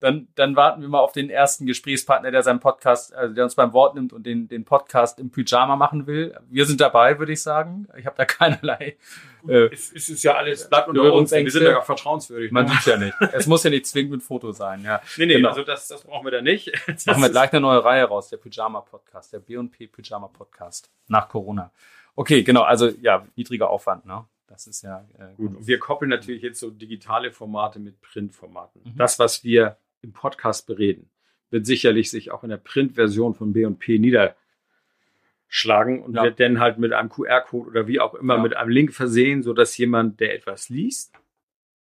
Dann, 0.00 0.28
dann 0.34 0.56
warten 0.56 0.80
wir 0.80 0.88
mal 0.88 1.00
auf 1.00 1.12
den 1.12 1.28
ersten 1.28 1.66
Gesprächspartner, 1.66 2.30
der 2.30 2.42
seinen 2.42 2.58
Podcast, 2.58 3.14
also 3.14 3.34
der 3.34 3.44
uns 3.44 3.54
beim 3.54 3.74
Wort 3.74 3.94
nimmt 3.94 4.14
und 4.14 4.24
den, 4.24 4.48
den 4.48 4.64
Podcast 4.64 5.20
im 5.20 5.30
Pyjama 5.30 5.76
machen 5.76 6.06
will. 6.06 6.34
Wir 6.48 6.64
sind 6.64 6.80
dabei, 6.80 7.18
würde 7.18 7.32
ich 7.32 7.42
sagen. 7.42 7.86
Ich 7.98 8.06
habe 8.06 8.16
da 8.16 8.24
keinerlei. 8.26 8.96
Äh, 9.46 9.66
es, 9.72 9.92
es 9.92 10.08
ist 10.08 10.22
ja 10.22 10.34
alles 10.34 10.68
bleibt 10.70 10.88
unter 10.88 11.12
uns. 11.12 11.30
Wir 11.32 11.50
sind 11.50 11.64
ja 11.64 11.78
auch 11.78 11.84
vertrauenswürdig. 11.84 12.50
man 12.50 12.64
ne? 12.64 12.72
sieht 12.72 12.86
ja 12.86 12.96
nicht. 12.96 13.14
Es 13.32 13.46
muss 13.46 13.62
ja 13.62 13.70
nicht 13.70 13.86
zwingend 13.86 14.12
mit 14.12 14.22
Foto 14.22 14.52
sein. 14.52 14.82
Ja. 14.84 15.02
nee, 15.18 15.26
nee, 15.26 15.34
genau. 15.34 15.50
also 15.50 15.62
das, 15.64 15.88
das 15.88 16.02
brauchen 16.02 16.24
wir 16.24 16.32
da 16.32 16.42
nicht. 16.42 16.72
Das 16.86 17.06
Machen 17.06 17.22
wir 17.22 17.30
gleich 17.30 17.52
eine 17.52 17.60
neue 17.60 17.84
Reihe 17.84 18.04
raus, 18.04 18.28
der 18.28 18.38
Pyjama 18.38 18.80
Podcast, 18.80 19.32
der 19.32 19.38
B&P 19.38 19.86
Pyjama 19.86 20.28
Podcast 20.28 20.90
nach 21.08 21.28
Corona. 21.28 21.70
Okay, 22.16 22.42
genau, 22.42 22.62
also 22.62 22.88
ja, 23.00 23.26
niedriger 23.36 23.70
Aufwand, 23.70 24.04
ne? 24.06 24.24
Das 24.46 24.66
ist 24.66 24.82
ja 24.82 25.06
äh, 25.18 25.34
Gut, 25.36 25.56
und 25.56 25.66
wir 25.66 25.78
koppeln 25.78 26.08
natürlich 26.08 26.42
jetzt 26.42 26.58
so 26.58 26.70
digitale 26.70 27.30
Formate 27.30 27.78
mit 27.78 28.00
Printformaten. 28.00 28.82
Mhm. 28.84 28.96
Das, 28.96 29.18
was 29.18 29.44
wir 29.44 29.76
im 30.02 30.12
Podcast 30.12 30.66
bereden, 30.66 31.10
wird 31.50 31.66
sicherlich 31.66 32.10
sich 32.10 32.30
auch 32.30 32.44
in 32.44 32.50
der 32.50 32.56
Printversion 32.58 33.34
von 33.34 33.52
B&P 33.52 33.98
niederschlagen 33.98 36.02
und 36.02 36.14
Ja. 36.14 36.24
wird 36.24 36.40
dann 36.40 36.60
halt 36.60 36.78
mit 36.78 36.92
einem 36.92 37.08
QR-Code 37.08 37.68
oder 37.68 37.88
wie 37.88 38.00
auch 38.00 38.14
immer 38.14 38.36
Ja. 38.36 38.42
mit 38.42 38.56
einem 38.56 38.70
Link 38.70 38.92
versehen, 38.92 39.42
sodass 39.42 39.76
jemand, 39.76 40.20
der 40.20 40.34
etwas 40.34 40.68
liest, 40.68 41.12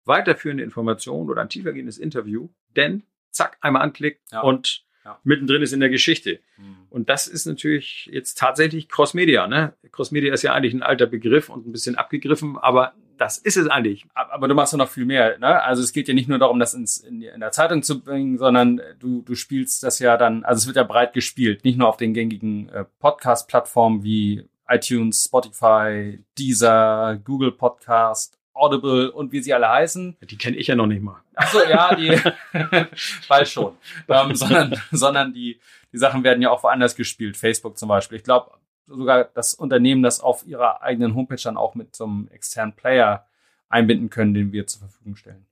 weiterführende 0.05 0.63
Informationen 0.63 1.29
oder 1.29 1.43
ein 1.43 1.49
tiefergehendes 1.49 1.99
Interview, 1.99 2.49
denn 2.77 3.03
zack, 3.31 3.59
einmal 3.61 3.83
anklickt 3.83 4.21
Ja. 4.33 4.41
und 4.41 4.85
mittendrin 5.23 5.63
ist 5.63 5.73
in 5.73 5.79
der 5.81 5.89
Geschichte. 5.89 6.41
Mhm. 6.57 6.77
Und 6.91 7.09
das 7.09 7.29
ist 7.29 7.47
natürlich 7.47 8.07
jetzt 8.13 8.39
tatsächlich 8.39 8.89
Crossmedia. 8.89 9.47
Ne? 9.47 9.73
Crossmedia 9.93 10.35
ist 10.35 10.43
ja 10.43 10.53
eigentlich 10.53 10.75
ein 10.75 10.83
alter 10.83 11.07
Begriff 11.07 11.49
und 11.49 11.65
ein 11.67 11.71
bisschen 11.71 11.95
abgegriffen, 11.95 12.59
aber 12.59 12.93
das 13.19 13.39
ist 13.39 13.57
es 13.57 13.69
eigentlich. 13.69 14.07
Ab- 14.15 14.31
Aber 14.33 14.49
du 14.49 14.55
machst 14.55 14.73
ja 14.73 14.79
noch 14.79 14.89
viel 14.89 15.05
mehr, 15.07 15.39
ne? 15.39 15.63
Also 15.63 15.83
es 15.83 15.93
geht 15.93 16.09
ja 16.09 16.15
nicht 16.15 16.29
nur 16.29 16.39
darum, 16.39 16.59
das 16.59 16.75
ins, 16.75 16.99
in, 16.99 17.23
in 17.23 17.41
der 17.41 17.51
Zeitung 17.53 17.83
zu 17.83 18.01
bringen, 18.03 18.39
sondern 18.39 18.81
du, 18.99 19.23
du 19.23 19.35
spielst 19.35 19.83
das 19.83 19.99
ja 19.99 20.17
dann, 20.17 20.45
also 20.45 20.61
es 20.61 20.67
wird 20.67 20.77
ja 20.77 20.83
breit 20.85 21.13
gespielt, 21.13 21.65
nicht 21.65 21.79
nur 21.79 21.89
auf 21.89 21.97
den 21.97 22.15
gängigen 22.15 22.69
äh, 22.69 22.85
Podcast-Plattformen 23.01 24.03
wie 24.03 24.49
iTunes, 24.69 25.25
Spotify, 25.25 26.19
Deezer, 26.39 27.19
Google 27.25 27.53
Podcast, 27.53 28.39
Audible 28.53 29.13
und 29.13 29.33
wie 29.33 29.41
sie 29.43 29.53
alle 29.53 29.69
heißen. 29.69 30.17
Die 30.23 30.39
kenne 30.39 30.57
ich 30.57 30.67
ja 30.67 30.75
noch 30.75 30.87
nicht 30.87 31.03
mal. 31.03 31.21
Achso, 31.35 31.59
ja, 31.69 31.95
die 31.95 32.19
bald 33.29 33.49
schon. 33.49 33.77
Ähm, 34.09 34.35
sondern, 34.35 34.75
sondern 34.91 35.33
die, 35.33 35.61
die 35.93 35.99
Sachen 35.99 36.25
werden 36.25 36.43
ja 36.43 36.51
auch 36.51 36.63
woanders 36.63 36.97
gespielt. 36.97 37.37
Facebook 37.37 37.77
zum 37.79 37.89
Beispiel. 37.89 38.17
Ich 38.19 38.25
glaube 38.25 38.51
sogar 38.87 39.25
das 39.25 39.55
Unternehmen, 39.55 40.03
das 40.03 40.21
auf 40.21 40.47
ihrer 40.47 40.83
eigenen 40.83 41.15
Homepage 41.15 41.41
dann 41.43 41.57
auch 41.57 41.75
mit 41.75 41.95
so 41.97 42.05
einem 42.05 42.29
externen 42.33 42.75
Player 42.75 43.27
einbinden 43.69 44.11
können, 44.11 44.35
den 44.35 44.53
wir 44.53 44.67
zur 44.67 44.81
Verfügung 44.81 45.17
stellen. 45.17 45.47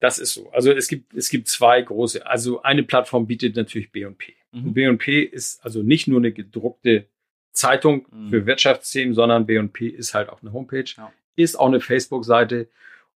Das 0.00 0.18
ist 0.18 0.32
so. 0.32 0.50
Also 0.52 0.72
es 0.72 0.88
gibt, 0.88 1.12
es 1.14 1.28
gibt 1.28 1.48
zwei 1.48 1.82
große. 1.82 2.26
Also 2.26 2.62
eine 2.62 2.82
Plattform 2.82 3.26
bietet 3.26 3.56
natürlich 3.56 3.92
B&P. 3.92 4.34
Mhm. 4.52 4.64
Und 4.68 4.74
B&P 4.74 5.22
ist 5.22 5.62
also 5.64 5.82
nicht 5.82 6.08
nur 6.08 6.20
eine 6.20 6.32
gedruckte 6.32 7.06
Zeitung 7.52 8.06
Mhm. 8.10 8.30
für 8.30 8.46
Wirtschaftsthemen, 8.46 9.12
sondern 9.14 9.44
B&P 9.46 9.88
ist 9.88 10.14
halt 10.14 10.28
auch 10.30 10.40
eine 10.40 10.52
Homepage, 10.52 10.84
Ja. 10.96 11.12
ist 11.36 11.58
auch 11.58 11.66
eine 11.66 11.80
Facebook-Seite. 11.80 12.68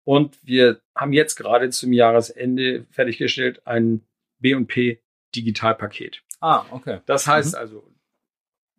Und 0.04 0.38
wir 0.42 0.80
haben 0.94 1.12
jetzt 1.12 1.36
gerade 1.36 1.68
zum 1.70 1.92
Jahresende 1.92 2.86
fertiggestellt 2.90 3.66
ein 3.66 4.02
B&P 4.38 5.00
Digitalpaket. 5.36 6.22
Ah, 6.40 6.64
okay. 6.70 7.00
Das 7.06 7.26
heißt 7.26 7.54
also, 7.54 7.86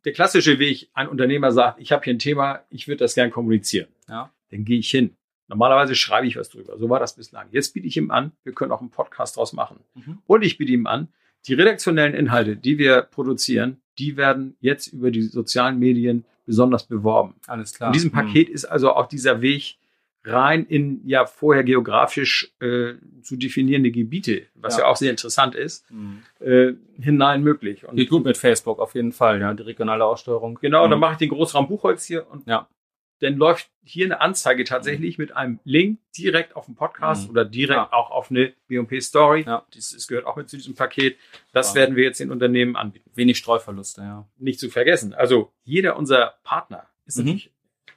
der 0.06 0.14
klassische 0.14 0.60
Weg, 0.60 0.90
ein 0.94 1.08
Unternehmer 1.08 1.52
sagt, 1.52 1.80
ich 1.80 1.92
habe 1.92 2.04
hier 2.04 2.14
ein 2.14 2.20
Thema, 2.20 2.62
ich 2.70 2.88
würde 2.88 2.98
das 2.98 3.16
gern 3.16 3.32
kommunizieren. 3.32 3.88
Ja. 4.08 4.32
Dann 4.50 4.66
gehe 4.66 4.80
ich 4.80 4.90
hin. 4.90 5.16
Normalerweise 5.48 5.96
schreibe 5.96 6.28
ich 6.28 6.38
was 6.38 6.50
drüber. 6.50 6.78
So 6.78 6.90
war 6.90 7.00
das 7.00 7.16
bislang. 7.16 7.48
Jetzt 7.52 7.74
biete 7.74 7.86
ich 7.88 7.98
ihm 7.98 8.10
an, 8.10 8.32
wir 8.44 8.54
können 8.54 8.72
auch 8.72 8.82
einen 8.82 8.90
Podcast 8.90 9.36
draus 9.36 9.54
machen. 9.54 9.82
Mhm. 9.96 10.20
Und 10.26 10.44
ich 10.44 10.58
biete 10.58 10.72
ihm 10.72 10.88
an, 10.88 11.10
die 11.48 11.54
redaktionellen 11.54 12.14
Inhalte, 12.14 12.56
die 12.56 12.78
wir 12.78 13.02
produzieren, 13.02 13.82
die 13.98 14.16
werden 14.16 14.56
jetzt 14.60 14.88
über 14.88 15.12
die 15.12 15.24
sozialen 15.24 15.78
Medien 15.80 16.24
besonders 16.46 16.86
beworben. 16.86 17.36
Alles 17.48 17.74
klar. 17.74 17.90
In 17.90 17.94
diesem 17.94 18.12
Mhm. 18.12 18.16
Paket 18.16 18.50
ist 18.50 18.66
also 18.66 18.94
auch 18.94 19.08
dieser 19.08 19.42
Weg 19.42 19.78
rein 20.24 20.66
in 20.66 21.02
ja 21.08 21.26
vorher 21.26 21.64
geografisch 21.64 22.54
äh, 22.60 22.94
zu 23.24 23.36
definierende 23.38 23.92
Gebiete, 23.92 24.44
was 24.56 24.78
ja, 24.78 24.84
Ja. 24.84 24.90
auch 24.90 24.96
sehr 24.98 25.10
interessant 25.12 25.56
ist, 25.56 25.90
Mhm. 25.92 26.22
äh, 26.40 26.74
hinein 27.00 27.42
möglich. 27.44 27.86
Und 27.88 27.96
Geht 27.96 28.10
gut 28.10 28.24
mit 28.26 28.38
Facebook, 28.38 28.80
auf 28.80 28.94
jeden 28.96 29.12
Fall, 29.14 29.42
ja. 29.42 29.54
Die 29.54 29.64
regionale 29.64 30.06
Aussteuerung. 30.06 30.60
Genau, 30.62 30.84
dann 30.88 30.98
Mhm. 30.98 31.02
mache 31.02 31.14
ich 31.14 31.18
den 31.20 31.30
Großraum 31.30 31.68
Buchholz 31.68 32.06
hier 32.06 32.30
und 32.30 32.46
Ja. 32.48 32.68
dann 33.20 33.36
läuft 33.38 33.70
hier 33.84 34.06
eine 34.06 34.22
Anzeige 34.22 34.64
tatsächlich 34.64 35.18
mit 35.18 35.36
einem 35.36 35.60
Link 35.64 36.00
direkt 36.18 36.56
auf 36.56 36.66
den 36.68 36.76
Podcast 36.76 37.26
Mhm. 37.26 37.30
oder 37.32 37.46
direkt 37.46 37.78
Ja. 37.78 37.94
auch 37.94 38.12
auf 38.12 38.30
eine 38.30 38.54
B&P 38.68 39.00
Story. 39.00 39.44
Ja. 39.48 39.66
Das, 39.74 39.90
das 39.92 40.08
gehört 40.08 40.26
auch 40.28 40.36
mit 40.36 40.50
zu 40.50 40.58
diesem 40.58 40.76
Paket. 40.76 41.18
Das 41.52 41.74
werden 41.76 41.96
wir 41.96 42.04
jetzt 42.04 42.20
den 42.20 42.32
Unternehmen 42.32 42.76
anbieten. 42.76 43.10
Wenig 43.16 43.38
Streuverluste, 43.40 44.02
ja. 44.02 44.28
Nicht 44.38 44.60
zu 44.60 44.70
vergessen. 44.70 45.14
Also 45.16 45.52
jeder 45.64 45.98
unserer 45.98 46.36
Partner 46.44 46.88
ist 47.08 47.18
Mhm. 47.18 47.26
natürlich 47.26 47.52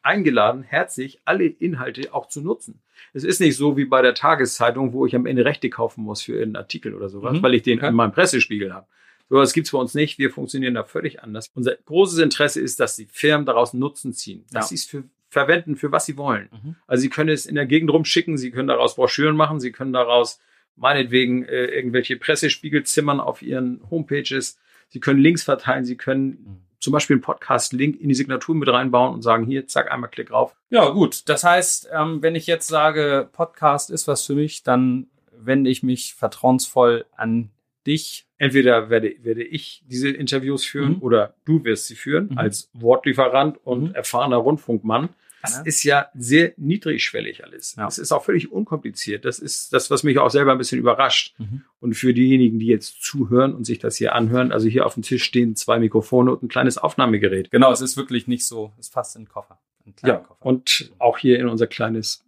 eingeladen, 0.04 0.62
herzlich 0.62 1.20
alle 1.24 1.44
Inhalte 1.46 2.12
auch 2.14 2.28
zu 2.28 2.40
nutzen. 2.42 2.80
Es 3.12 3.24
ist 3.24 3.40
nicht 3.40 3.56
so 3.56 3.76
wie 3.76 3.84
bei 3.84 4.02
der 4.02 4.14
Tageszeitung, 4.14 4.92
wo 4.92 5.06
ich 5.06 5.14
am 5.16 5.26
Ende 5.26 5.44
Rechte 5.44 5.70
kaufen 5.70 6.04
muss 6.04 6.22
für 6.22 6.32
irgendeinen 6.32 6.62
Artikel 6.62 6.94
oder 6.94 7.08
sowas, 7.08 7.38
Mhm. 7.38 7.42
weil 7.42 7.54
ich 7.54 7.62
den 7.62 7.78
Okay. 7.78 7.88
in 7.88 7.94
meinem 7.94 8.12
Pressespiegel 8.12 8.72
habe. 8.74 8.86
So 9.30 9.36
was 9.36 9.52
gibt's 9.54 9.70
bei 9.70 9.78
uns 9.78 9.94
nicht. 9.94 10.18
Wir 10.18 10.30
funktionieren 10.30 10.74
da 10.74 10.84
völlig 10.84 11.22
anders. 11.22 11.50
Unser 11.54 11.76
großes 11.76 12.18
Interesse 12.18 12.60
ist, 12.60 12.78
dass 12.80 12.96
die 12.96 13.06
Firmen 13.06 13.46
daraus 13.46 13.72
Nutzen 13.72 14.12
ziehen, 14.12 14.44
dass 14.52 14.66
Ja. 14.66 14.68
sie 14.68 14.74
es 14.74 14.84
für 14.84 15.04
verwenden, 15.30 15.74
für 15.76 15.90
was 15.90 16.06
sie 16.06 16.16
wollen. 16.16 16.48
Mhm. 16.52 16.76
Also 16.86 17.02
sie 17.02 17.08
können 17.10 17.30
es 17.30 17.46
in 17.46 17.54
der 17.56 17.66
Gegend 17.66 17.90
rumschicken, 17.90 18.36
sie 18.38 18.50
können 18.52 18.68
daraus 18.68 18.94
Broschüren 18.96 19.34
machen, 19.36 19.58
sie 19.58 19.72
können 19.72 19.92
daraus 19.92 20.38
meinetwegen 20.76 21.44
äh, 21.44 21.64
irgendwelche 21.66 22.16
Pressespiegel 22.16 22.84
zimmern 22.84 23.20
auf 23.20 23.42
ihren 23.42 23.80
Homepages. 23.90 24.58
Sie 24.88 25.00
können 25.00 25.20
Links 25.20 25.42
verteilen, 25.42 25.84
Sie 25.84 25.96
können 25.96 26.26
Mhm. 26.28 26.56
Zum 26.84 26.92
Beispiel 26.92 27.14
einen 27.14 27.22
Podcast-Link 27.22 27.98
in 28.00 28.08
die 28.10 28.14
Signatur 28.14 28.54
mit 28.54 28.68
reinbauen 28.68 29.14
und 29.14 29.22
sagen, 29.22 29.46
hier, 29.46 29.66
zack, 29.66 29.90
einmal 29.90 30.10
Klick 30.10 30.30
rauf. 30.30 30.54
Ja, 30.70 30.88
gut. 30.90 31.28
Das 31.28 31.42
heißt, 31.42 31.88
ähm, 31.92 32.22
wenn 32.22 32.34
ich 32.36 32.46
jetzt 32.46 32.68
sage, 32.68 33.28
Podcast 33.32 33.90
ist 33.90 34.06
was 34.06 34.24
für 34.24 34.34
mich, 34.34 34.62
dann 34.62 35.06
wende 35.32 35.70
ich 35.70 35.82
mich 35.82 36.14
vertrauensvoll 36.14 37.06
an 37.16 37.50
dich. 37.86 38.26
Entweder 38.38 38.90
werde, 38.90 39.14
werde 39.22 39.42
ich 39.42 39.82
diese 39.86 40.10
Interviews 40.10 40.64
führen 40.64 40.96
Mhm. 40.96 41.02
oder 41.02 41.34
du 41.44 41.64
wirst 41.64 41.86
sie 41.86 41.94
führen 41.96 42.28
Mhm. 42.32 42.38
als 42.38 42.70
Wortlieferant 42.74 43.58
und 43.64 43.88
Mhm. 43.90 43.94
erfahrener 43.94 44.36
Rundfunkmann. 44.36 45.08
Das 45.44 45.66
ist 45.66 45.82
ja 45.84 46.08
sehr 46.14 46.52
niedrigschwellig 46.56 47.44
alles. 47.44 47.74
Ja. 47.76 47.86
Es 47.86 47.98
ist 47.98 48.12
auch 48.12 48.24
völlig 48.24 48.50
unkompliziert. 48.50 49.24
Das 49.24 49.38
ist 49.38 49.72
das, 49.72 49.90
was 49.90 50.02
mich 50.02 50.18
auch 50.18 50.30
selber 50.30 50.52
ein 50.52 50.58
bisschen 50.58 50.78
überrascht. 50.78 51.34
Mhm. 51.38 51.64
Und 51.80 51.94
für 51.94 52.14
diejenigen, 52.14 52.58
die 52.58 52.66
jetzt 52.66 53.02
zuhören 53.02 53.54
und 53.54 53.64
sich 53.64 53.78
das 53.78 53.96
hier 53.96 54.14
anhören, 54.14 54.52
also 54.52 54.68
hier 54.68 54.86
auf 54.86 54.94
dem 54.94 55.02
Tisch 55.02 55.22
stehen 55.24 55.54
zwei 55.56 55.78
Mikrofone 55.78 56.32
und 56.32 56.42
ein 56.42 56.48
kleines 56.48 56.78
Aufnahmegerät. 56.78 57.50
Genau, 57.50 57.70
es 57.72 57.80
ist 57.80 57.96
wirklich 57.96 58.26
nicht 58.26 58.46
so, 58.46 58.72
es 58.78 58.90
passt 58.90 59.16
in 59.16 59.22
den 59.24 59.28
Koffer. 59.28 59.60
Kleinen 59.96 60.14
Ja, 60.14 60.20
Koffer. 60.20 60.46
und 60.46 60.92
auch 60.98 61.18
hier 61.18 61.38
in 61.38 61.46
unser 61.48 61.66
kleines 61.66 62.24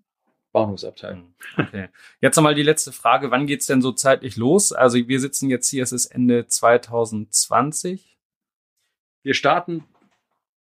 Bahnhofsabteil. 0.52 1.16
Mhm. 1.16 1.34
Okay. 1.56 1.88
Jetzt 2.20 2.36
nochmal 2.36 2.54
die 2.54 2.62
letzte 2.62 2.92
Frage. 2.92 3.30
Wann 3.30 3.46
geht's 3.46 3.66
denn 3.66 3.80
so 3.82 3.92
zeitlich 3.92 4.36
los? 4.36 4.72
Also 4.72 4.96
wir 5.08 5.20
sitzen 5.20 5.48
jetzt 5.48 5.68
hier, 5.70 5.82
es 5.82 5.92
ist 5.92 6.06
Ende 6.06 6.46
2020. 6.46 8.18
Wir 9.22 9.34
starten 9.34 9.84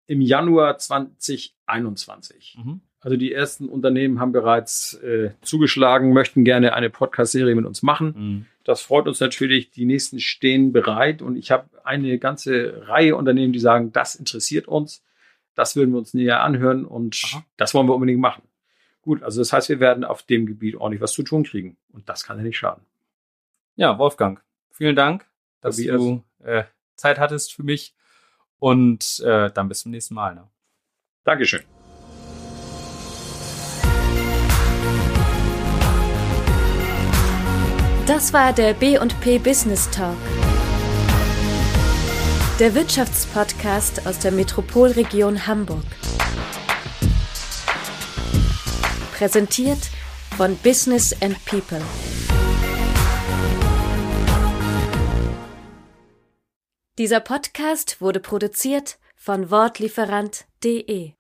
im 0.09 0.21
Januar 0.21 0.79
2021. 0.79 2.57
Mhm. 2.57 2.81
Also 2.99 3.15
die 3.15 3.31
ersten 3.31 3.69
Unternehmen 3.69 4.19
haben 4.19 4.31
bereits 4.31 4.95
äh, 4.95 5.31
zugeschlagen, 5.41 6.13
möchten 6.13 6.43
gerne 6.43 6.73
eine 6.73 6.89
Podcast-Serie 6.89 7.53
mit 7.53 7.65
uns 7.65 7.83
machen. 7.83 8.15
Mhm. 8.17 8.45
Das 8.63 8.81
freut 8.81 9.07
uns 9.07 9.19
natürlich. 9.19 9.69
Die 9.69 9.85
nächsten 9.85 10.19
stehen 10.19 10.73
bereit 10.73 11.21
und 11.21 11.35
ich 11.35 11.51
habe 11.51 11.69
eine 11.83 12.17
ganze 12.17 12.87
Reihe 12.87 13.15
Unternehmen, 13.15 13.53
die 13.53 13.59
sagen, 13.59 13.91
das 13.91 14.15
interessiert 14.15 14.67
uns. 14.67 15.03
Das 15.53 15.75
würden 15.75 15.91
wir 15.91 15.99
uns 15.99 16.15
näher 16.15 16.41
anhören 16.41 16.85
und 16.85 17.21
Aha. 17.25 17.45
das 17.55 17.75
wollen 17.75 17.87
wir 17.87 17.93
unbedingt 17.93 18.19
machen. 18.19 18.41
Gut, 19.01 19.21
also 19.21 19.41
das 19.41 19.53
heißt, 19.53 19.69
wir 19.69 19.79
werden 19.79 20.03
auf 20.03 20.23
dem 20.23 20.47
Gebiet 20.47 20.75
ordentlich 20.75 21.01
was 21.01 21.13
zu 21.13 21.21
tun 21.21 21.43
kriegen 21.43 21.77
und 21.93 22.09
das 22.09 22.23
kann 22.23 22.37
ja 22.37 22.43
nicht 22.43 22.57
schaden. 22.57 22.83
Ja, 23.75 23.99
Wolfgang, 23.99 24.41
vielen 24.71 24.95
Dank, 24.95 25.25
dass 25.61 25.77
Tobias. 25.77 25.97
du 25.97 26.23
äh, 26.43 26.63
Zeit 26.95 27.19
hattest 27.19 27.53
für 27.53 27.63
mich. 27.63 27.93
Und 28.59 29.21
äh, 29.25 29.49
dann 29.51 29.69
bis 29.69 29.81
zum 29.81 29.91
nächsten 29.91 30.13
Mal. 30.13 30.35
Ne? 30.35 30.47
Dankeschön. 31.23 31.63
Das 38.05 38.33
war 38.33 38.53
der 38.53 38.73
B&P 38.73 39.37
Business 39.37 39.89
Talk. 39.91 40.17
Der 42.59 42.73
Wirtschaftspodcast 42.73 44.07
aus 44.07 44.17
der 44.19 44.31
Metropolregion 44.31 45.45
Hamburg. 45.45 45.85
Präsentiert 49.15 49.89
von 50.35 50.57
Business 50.57 51.15
and 51.21 51.37
People. 51.45 51.81
Dieser 56.99 57.21
Podcast 57.21 58.01
wurde 58.01 58.19
produziert 58.19 58.99
von 59.15 59.49
Wortlieferant.de 59.51 61.13